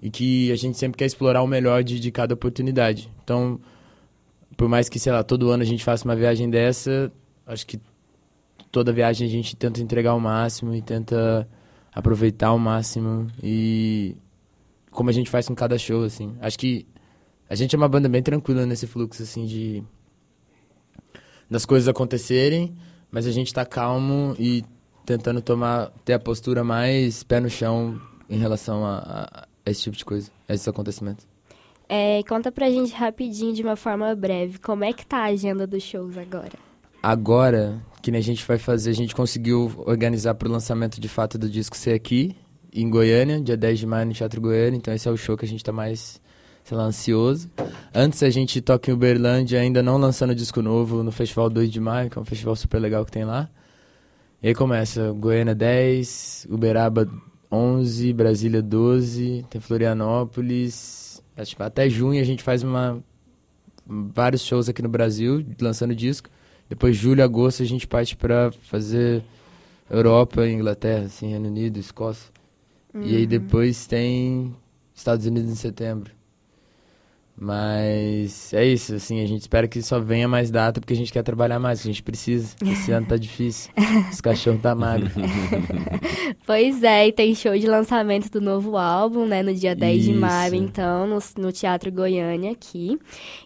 e 0.00 0.08
que 0.08 0.52
a 0.52 0.56
gente 0.56 0.78
sempre 0.78 0.96
quer 0.96 1.06
explorar 1.06 1.42
o 1.42 1.46
melhor 1.48 1.82
de, 1.82 1.98
de 1.98 2.12
cada 2.12 2.32
oportunidade. 2.32 3.10
Então, 3.24 3.58
por 4.56 4.68
mais 4.68 4.88
que, 4.88 5.00
sei 5.00 5.10
lá, 5.10 5.24
todo 5.24 5.50
ano 5.50 5.64
a 5.64 5.66
gente 5.66 5.82
faça 5.82 6.04
uma 6.04 6.14
viagem 6.14 6.48
dessa, 6.48 7.10
acho 7.44 7.66
que 7.66 7.80
toda 8.70 8.92
viagem 8.92 9.26
a 9.26 9.30
gente 9.30 9.56
tenta 9.56 9.80
entregar 9.80 10.14
o 10.14 10.20
máximo 10.20 10.72
e 10.72 10.80
tenta 10.80 11.48
aproveitar 11.92 12.48
ao 12.48 12.60
máximo 12.60 13.26
e 13.42 14.16
como 14.92 15.10
a 15.10 15.12
gente 15.12 15.28
faz 15.28 15.48
com 15.48 15.54
cada 15.56 15.76
show, 15.76 16.04
assim. 16.04 16.36
Acho 16.40 16.56
que 16.60 16.86
a 17.50 17.56
gente 17.56 17.74
é 17.74 17.76
uma 17.76 17.88
banda 17.88 18.08
bem 18.08 18.22
tranquila 18.22 18.64
nesse 18.64 18.86
fluxo, 18.86 19.20
assim, 19.24 19.46
de 19.46 19.82
das 21.50 21.64
coisas 21.64 21.88
acontecerem, 21.88 22.74
mas 23.10 23.26
a 23.26 23.32
gente 23.32 23.52
tá 23.52 23.64
calmo 23.64 24.34
e 24.38 24.64
tentando 25.04 25.40
tomar, 25.40 25.90
ter 26.04 26.14
a 26.14 26.18
postura 26.18 26.64
mais 26.64 27.22
pé 27.22 27.40
no 27.40 27.50
chão 27.50 28.00
em 28.28 28.38
relação 28.38 28.84
a, 28.84 29.46
a 29.64 29.70
esse 29.70 29.82
tipo 29.82 29.96
de 29.96 30.04
coisa, 30.04 30.30
a 30.48 30.54
esses 30.54 30.66
acontecimentos. 30.66 31.26
É, 31.88 32.22
conta 32.26 32.50
pra 32.50 32.70
gente 32.70 32.94
rapidinho, 32.94 33.52
de 33.52 33.62
uma 33.62 33.76
forma 33.76 34.14
breve, 34.14 34.58
como 34.58 34.84
é 34.84 34.92
que 34.92 35.06
tá 35.06 35.18
a 35.18 35.24
agenda 35.24 35.66
dos 35.66 35.82
shows 35.82 36.16
agora? 36.16 36.58
Agora, 37.02 37.82
que 38.00 38.10
nem 38.10 38.18
a 38.18 38.22
gente 38.22 38.44
vai 38.46 38.56
fazer, 38.56 38.90
a 38.90 38.94
gente 38.94 39.14
conseguiu 39.14 39.70
organizar 39.86 40.34
pro 40.34 40.50
lançamento 40.50 40.98
de 40.98 41.08
fato 41.08 41.36
do 41.36 41.48
disco 41.48 41.76
ser 41.76 41.92
aqui, 41.92 42.34
em 42.72 42.88
Goiânia, 42.88 43.40
dia 43.40 43.56
10 43.56 43.78
de 43.78 43.86
maio 43.86 44.06
no 44.06 44.12
Teatro 44.14 44.40
Goiânia, 44.40 44.76
então 44.76 44.92
esse 44.92 45.06
é 45.06 45.10
o 45.10 45.16
show 45.16 45.36
que 45.36 45.44
a 45.44 45.48
gente 45.48 45.62
tá 45.62 45.70
mais, 45.70 46.20
sei 46.64 46.76
lá, 46.76 46.84
ansioso. 46.84 47.50
Antes 47.94 48.22
a 48.22 48.30
gente 48.30 48.60
toca 48.60 48.90
em 48.90 48.94
Uberlândia, 48.94 49.60
ainda 49.60 49.82
não 49.82 49.98
lançando 49.98 50.34
disco 50.34 50.62
novo, 50.62 51.02
no 51.02 51.12
Festival 51.12 51.50
2 51.50 51.70
de 51.70 51.78
maio, 51.78 52.10
que 52.10 52.18
é 52.18 52.20
um 52.20 52.24
festival 52.24 52.56
super 52.56 52.78
legal 52.78 53.04
que 53.04 53.12
tem 53.12 53.24
lá. 53.24 53.48
E 54.42 54.48
aí 54.48 54.54
começa 54.54 55.12
Goiânia 55.12 55.54
10, 55.54 56.48
Uberaba 56.50 57.08
11, 57.52 58.12
Brasília 58.14 58.62
12, 58.62 59.44
tem 59.50 59.60
Florianópolis. 59.60 61.22
Acho 61.36 61.54
que 61.54 61.62
até 61.62 61.88
junho 61.88 62.20
a 62.20 62.24
gente 62.24 62.42
faz 62.42 62.62
uma 62.62 63.02
vários 63.86 64.42
shows 64.42 64.68
aqui 64.68 64.80
no 64.80 64.88
Brasil, 64.88 65.44
lançando 65.60 65.94
disco. 65.94 66.30
Depois 66.68 66.96
julho, 66.96 67.22
agosto 67.22 67.62
a 67.62 67.66
gente 67.66 67.86
parte 67.86 68.16
para 68.16 68.50
fazer 68.62 69.22
Europa, 69.90 70.48
Inglaterra, 70.48 71.04
assim, 71.04 71.28
Reino 71.28 71.48
Unido, 71.48 71.78
Escócia. 71.78 72.32
E 72.94 73.16
aí 73.16 73.26
depois 73.26 73.86
tem 73.86 74.54
Estados 74.94 75.26
Unidos 75.26 75.50
em 75.50 75.56
setembro. 75.56 76.12
Mas 77.36 78.54
é 78.54 78.64
isso, 78.64 78.94
assim, 78.94 79.20
a 79.20 79.26
gente 79.26 79.40
espera 79.40 79.66
que 79.66 79.82
só 79.82 79.98
venha 79.98 80.28
mais 80.28 80.52
data 80.52 80.80
porque 80.80 80.92
a 80.92 80.96
gente 80.96 81.12
quer 81.12 81.22
trabalhar 81.22 81.58
mais, 81.58 81.80
a 81.80 81.82
gente 81.82 82.02
precisa. 82.02 82.54
Esse 82.64 82.92
ano 82.92 83.06
tá 83.06 83.16
difícil. 83.16 83.72
Os 84.12 84.20
cachorros 84.20 84.62
tá 84.62 84.74
magro. 84.74 85.10
Pois 86.46 86.82
é, 86.82 87.08
e 87.08 87.12
tem 87.12 87.34
show 87.34 87.56
de 87.56 87.66
lançamento 87.66 88.30
do 88.30 88.38
novo 88.38 88.76
álbum, 88.76 89.24
né, 89.24 89.42
no 89.42 89.54
dia 89.54 89.74
10 89.74 90.04
de 90.04 90.10
Isso. 90.10 90.20
maio, 90.20 90.54
então, 90.54 91.06
no, 91.06 91.18
no 91.38 91.50
Teatro 91.50 91.90
Goiânia 91.90 92.52
aqui. 92.52 92.98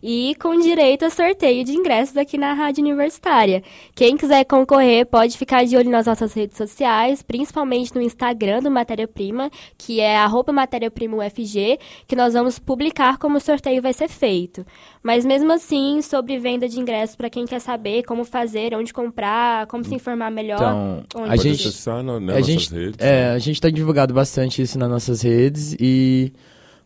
E 0.03 0.35
com 0.41 0.59
direito 0.59 1.05
a 1.05 1.11
sorteio 1.11 1.65
de 1.65 1.73
ingressos 1.73 2.17
aqui 2.17 2.37
na 2.37 2.55
Rádio 2.55 2.83
Universitária. 2.83 3.63
Quem 3.95 4.17
quiser 4.17 4.45
concorrer 4.45 5.07
pode 5.07 5.39
ficar 5.39 5.65
de 5.65 5.77
olho 5.77 5.91
nas 5.91 6.07
nossas 6.07 6.33
redes 6.33 6.57
sociais, 6.57 7.23
principalmente 7.23 7.95
no 7.95 8.03
Instagram 8.03 8.61
do 8.61 8.71
Matéria 8.71 9.07
Prima, 9.07 9.49
que 9.77 10.01
é 10.01 10.17
arroba 10.17 10.53
Matéria 10.53 10.91
Prima 10.91 11.19
UFG, 11.19 11.79
que 12.07 12.17
nós 12.17 12.35
vamos 12.35 12.59
publicar 12.59 13.17
como 13.17 13.37
o 13.37 13.41
sorteio 13.79 13.83
vai 13.83 13.93
ser 13.93 14.09
feito. 14.09 14.67
Mas 15.03 15.25
mesmo 15.25 15.53
assim, 15.53 16.03
sobre 16.03 16.39
venda 16.39 16.69
de 16.69 16.79
ingressos, 16.79 17.17
para 17.17 17.31
quem 17.31 17.47
quer 17.47 17.61
saber 17.61 18.03
como 18.03 18.25
fazer, 18.25 18.75
onde 18.75 18.93
comprar, 18.93 19.67
como 19.67 19.85
se 19.85 19.95
informar 19.95 20.31
melhor. 20.31 20.57
Então, 20.59 21.05
onde 21.23 21.27
a 21.27 21.37
Pode 21.37 21.43
gente- 21.43 21.69
acessar 21.69 22.03
na, 22.03 22.21
né, 22.21 22.33
a 22.33 22.37
nossas 22.37 22.47
gente, 22.47 22.75
redes. 22.75 22.97
é, 22.99 23.11
né? 23.31 23.31
a 23.33 23.39
gente 23.39 23.61
tá 23.61 23.71
divulgado 23.71 24.13
bastante 24.13 24.61
isso 24.63 24.79
nas 24.79 24.89
nossas 24.91 25.23
redes 25.23 25.75
e 25.81 26.33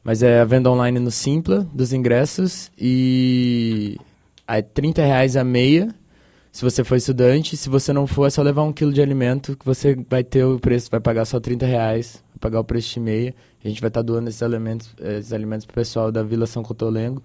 mas 0.05 0.21
é 0.23 0.41
a 0.41 0.45
venda 0.45 0.69
online 0.71 0.99
no 0.99 1.11
Simpla 1.13 1.67
dos 1.73 1.93
ingressos 1.93 2.71
e 2.77 3.97
é 4.49 4.61
30 4.61 5.01
reais 5.03 5.37
a 5.37 5.45
meia 5.45 5.89
se 6.53 6.63
você 6.63 6.85
for 6.85 6.97
estudante. 6.97 7.57
Se 7.57 7.69
você 7.69 7.93
não 7.93 8.07
for, 8.07 8.27
é 8.27 8.31
só 8.31 8.43
levar 8.43 8.63
um 8.63 8.73
quilo 8.73 8.93
de 8.93 9.01
alimento 9.03 9.57
que 9.57 9.65
você 9.65 9.97
vai 10.09 10.23
ter 10.23 10.45
o 10.45 10.61
preço, 10.61 10.91
vai 10.91 11.01
pagar 11.01 11.25
só 11.25 11.41
30 11.41 11.65
reais, 11.67 12.23
vai 12.35 12.39
pagar 12.41 12.61
o 12.61 12.65
preço 12.65 12.93
de 12.95 13.01
meia. 13.01 13.35
A 13.65 13.69
gente 13.69 13.81
vai 13.81 13.89
estar 13.89 14.03
doando 14.03 14.29
esses 14.29 14.43
alimentos, 14.43 14.95
esses 15.01 15.33
alimentos 15.33 15.65
pro 15.67 15.75
pessoal 15.75 16.13
da 16.13 16.23
Vila 16.23 16.47
São 16.47 16.63
Cotolengo, 16.63 17.23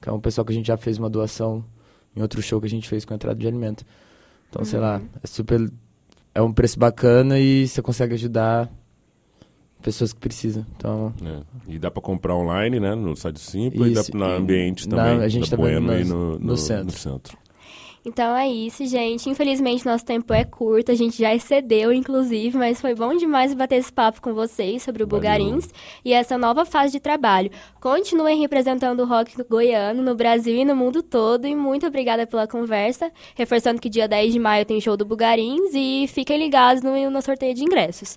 que 0.00 0.08
é 0.08 0.12
um 0.12 0.20
pessoal 0.20 0.44
que 0.44 0.52
a 0.52 0.54
gente 0.56 0.66
já 0.66 0.76
fez 0.76 0.98
uma 0.98 1.08
doação 1.08 1.64
em 2.14 2.20
outro 2.22 2.40
show 2.42 2.60
que 2.60 2.66
a 2.66 2.70
gente 2.70 2.88
fez 2.88 3.04
com 3.04 3.14
a 3.14 3.16
entrada 3.16 3.38
de 3.38 3.46
alimento. 3.46 3.84
Então, 4.50 4.64
sei 4.64 4.78
lá, 4.78 5.00
é 5.22 5.26
super 5.26 5.70
é 6.34 6.42
um 6.42 6.52
preço 6.52 6.78
bacana 6.78 7.38
e 7.38 7.66
você 7.66 7.80
consegue 7.80 8.12
ajudar 8.14 8.70
pessoas 9.82 10.12
que 10.12 10.20
precisam. 10.20 10.66
Então, 10.76 11.14
É. 11.24 11.40
E 11.74 11.78
dá 11.78 11.90
pra 11.90 12.02
comprar 12.02 12.34
online, 12.36 12.78
né? 12.80 12.94
No 12.94 13.16
site 13.16 13.34
do 13.34 13.40
Simpla 13.40 13.88
e 13.88 13.94
dá 13.94 14.02
na 14.14 14.28
e 14.28 14.32
ambiente 14.36 14.88
na- 14.88 14.96
também. 14.96 15.24
a 15.24 15.28
gente 15.28 15.48
tá 15.48 15.56
Bueno 15.56 15.92
no, 16.04 16.32
no 16.32 16.38
no, 16.38 16.56
centro. 16.56 16.84
no 16.86 16.90
centro. 16.92 17.38
Então 18.08 18.36
é 18.36 18.46
isso, 18.46 18.86
gente. 18.86 19.28
Infelizmente, 19.28 19.84
nosso 19.84 20.04
tempo 20.04 20.32
é 20.32 20.44
curto, 20.44 20.92
a 20.92 20.94
gente 20.94 21.18
já 21.18 21.34
excedeu, 21.34 21.92
inclusive, 21.92 22.56
mas 22.56 22.80
foi 22.80 22.94
bom 22.94 23.16
demais 23.16 23.52
bater 23.52 23.80
esse 23.80 23.92
papo 23.92 24.22
com 24.22 24.32
vocês 24.32 24.84
sobre 24.84 25.02
o. 25.02 25.06
Bugarins 25.08 25.68
e 26.04 26.12
essa 26.12 26.38
nova 26.38 26.64
fase 26.64 26.92
de 26.92 27.00
trabalho. 27.00 27.50
Continuem 27.80 28.38
representando 28.38 29.00
o 29.00 29.06
rock 29.06 29.34
goiano 29.50 30.04
no 30.04 30.14
Brasil 30.14 30.54
e 30.54 30.64
no 30.64 30.76
mundo 30.76 31.02
todo, 31.02 31.48
e 31.48 31.56
muito 31.56 31.84
obrigada 31.84 32.28
pela 32.28 32.46
conversa. 32.46 33.10
Reforçando 33.34 33.80
que 33.80 33.88
dia 33.88 34.06
10 34.06 34.34
de 34.34 34.38
maio 34.38 34.64
tem 34.64 34.80
show 34.80 34.96
do 34.96 35.04
Bugarins 35.04 35.72
e 35.74 36.06
fiquem 36.06 36.38
ligados 36.38 36.84
no, 36.84 37.10
no 37.10 37.20
sorteio 37.20 37.54
de 37.54 37.64
ingressos. 37.64 38.14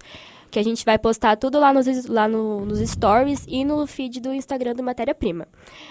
Que 0.51 0.57
a 0.59 0.63
gente 0.63 0.83
vai 0.83 0.97
postar 0.97 1.35
tudo 1.35 1.59
lá 1.59 1.71
nos, 1.71 2.05
lá 2.07 2.27
no- 2.27 2.65
nos 2.65 2.79
stories 2.79 3.45
e 3.47 3.63
no 3.63 3.85
feed 3.85 4.19
do 4.19 4.33
Instagram 4.33 4.73
do 4.73 4.81
Matéria 4.81 5.13
Prima. 5.13 5.47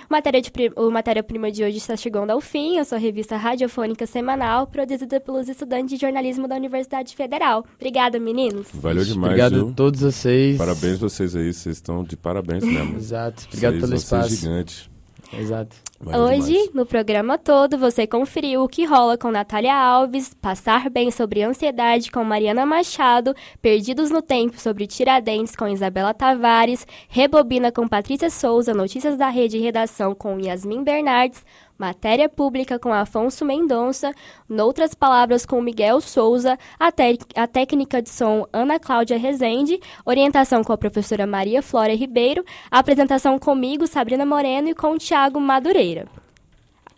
Matéria 0.08 0.40
de 0.42 0.50
o 0.76 0.90
Matéria 0.90 1.22
Prima 1.22 1.50
de 1.50 1.62
hoje 1.62 1.76
está 1.78 1.96
chegando 1.96 2.30
ao 2.30 2.40
fim. 2.40 2.76
Eu 2.76 2.84
sou 2.84 2.96
a 2.96 2.98
revista 3.00 3.36
radiofônica 3.36 4.04
semanal, 4.06 4.66
produzida 4.66 5.20
pelos 5.20 5.48
estudantes 5.48 5.90
de 5.90 5.96
jornalismo 6.00 6.48
da 6.48 6.56
Universidade 6.56 7.14
Federal. 7.14 7.64
Obrigada, 7.76 8.18
meninos. 8.18 8.66
Valeu 8.74 9.04
demais, 9.04 9.30
obrigado 9.34 9.54
viu? 9.54 9.68
a 9.68 9.72
todos 9.72 10.00
vocês. 10.00 10.58
Parabéns 10.58 10.98
vocês 10.98 11.36
aí, 11.36 11.52
vocês 11.52 11.76
estão 11.76 12.02
de 12.02 12.16
parabéns 12.16 12.64
mesmo. 12.64 12.96
Exato. 12.98 13.44
Obrigado 13.46 13.74
Vocês 13.74 13.84
pelo 13.84 13.94
espaço. 13.94 14.34
gigantes. 14.34 14.97
Exato. 15.32 15.76
Valeu 16.00 16.26
Hoje, 16.26 16.52
demais. 16.52 16.74
no 16.74 16.86
programa 16.86 17.36
todo, 17.36 17.76
você 17.76 18.06
conferiu 18.06 18.62
o 18.62 18.68
que 18.68 18.84
rola 18.84 19.18
com 19.18 19.30
Natália 19.30 19.74
Alves, 19.74 20.32
Passar 20.32 20.88
Bem 20.88 21.10
sobre 21.10 21.42
Ansiedade 21.42 22.10
com 22.10 22.22
Mariana 22.22 22.64
Machado, 22.64 23.34
Perdidos 23.60 24.10
no 24.10 24.22
Tempo 24.22 24.60
sobre 24.60 24.86
Tiradentes 24.86 25.56
com 25.56 25.66
Isabela 25.66 26.14
Tavares, 26.14 26.86
Rebobina 27.08 27.72
com 27.72 27.88
Patrícia 27.88 28.30
Souza, 28.30 28.72
Notícias 28.72 29.16
da 29.16 29.28
Rede 29.28 29.58
e 29.58 29.60
Redação 29.60 30.14
com 30.14 30.38
Yasmin 30.38 30.84
Bernardes, 30.84 31.44
Matéria 31.78 32.28
Pública 32.28 32.78
com 32.78 32.92
Afonso 32.92 33.44
Mendonça, 33.44 34.12
Noutras 34.48 34.94
Palavras 34.94 35.46
com 35.46 35.62
Miguel 35.62 36.00
Souza, 36.00 36.58
a, 36.78 36.88
a 37.36 37.46
técnica 37.46 38.02
de 38.02 38.10
som 38.10 38.44
Ana 38.52 38.80
Cláudia 38.80 39.16
Rezende, 39.16 39.78
orientação 40.04 40.64
com 40.64 40.72
a 40.72 40.78
professora 40.78 41.26
Maria 41.26 41.62
Flora 41.62 41.94
Ribeiro, 41.94 42.44
apresentação 42.68 43.38
comigo, 43.38 43.86
Sabrina 43.86 44.26
Moreno, 44.26 44.68
e 44.68 44.74
com 44.74 44.92
o 44.92 44.98
Thiago 44.98 45.40
Madureira. 45.40 46.08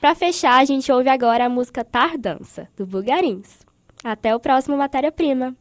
Para 0.00 0.14
fechar, 0.14 0.58
a 0.58 0.64
gente 0.64 0.90
ouve 0.90 1.10
agora 1.10 1.44
a 1.44 1.48
música 1.50 1.84
Tardança, 1.84 2.66
do 2.74 2.86
Bugarins. 2.86 3.60
Até 4.02 4.34
o 4.34 4.40
próximo 4.40 4.78
Matéria 4.78 5.12
Prima. 5.12 5.54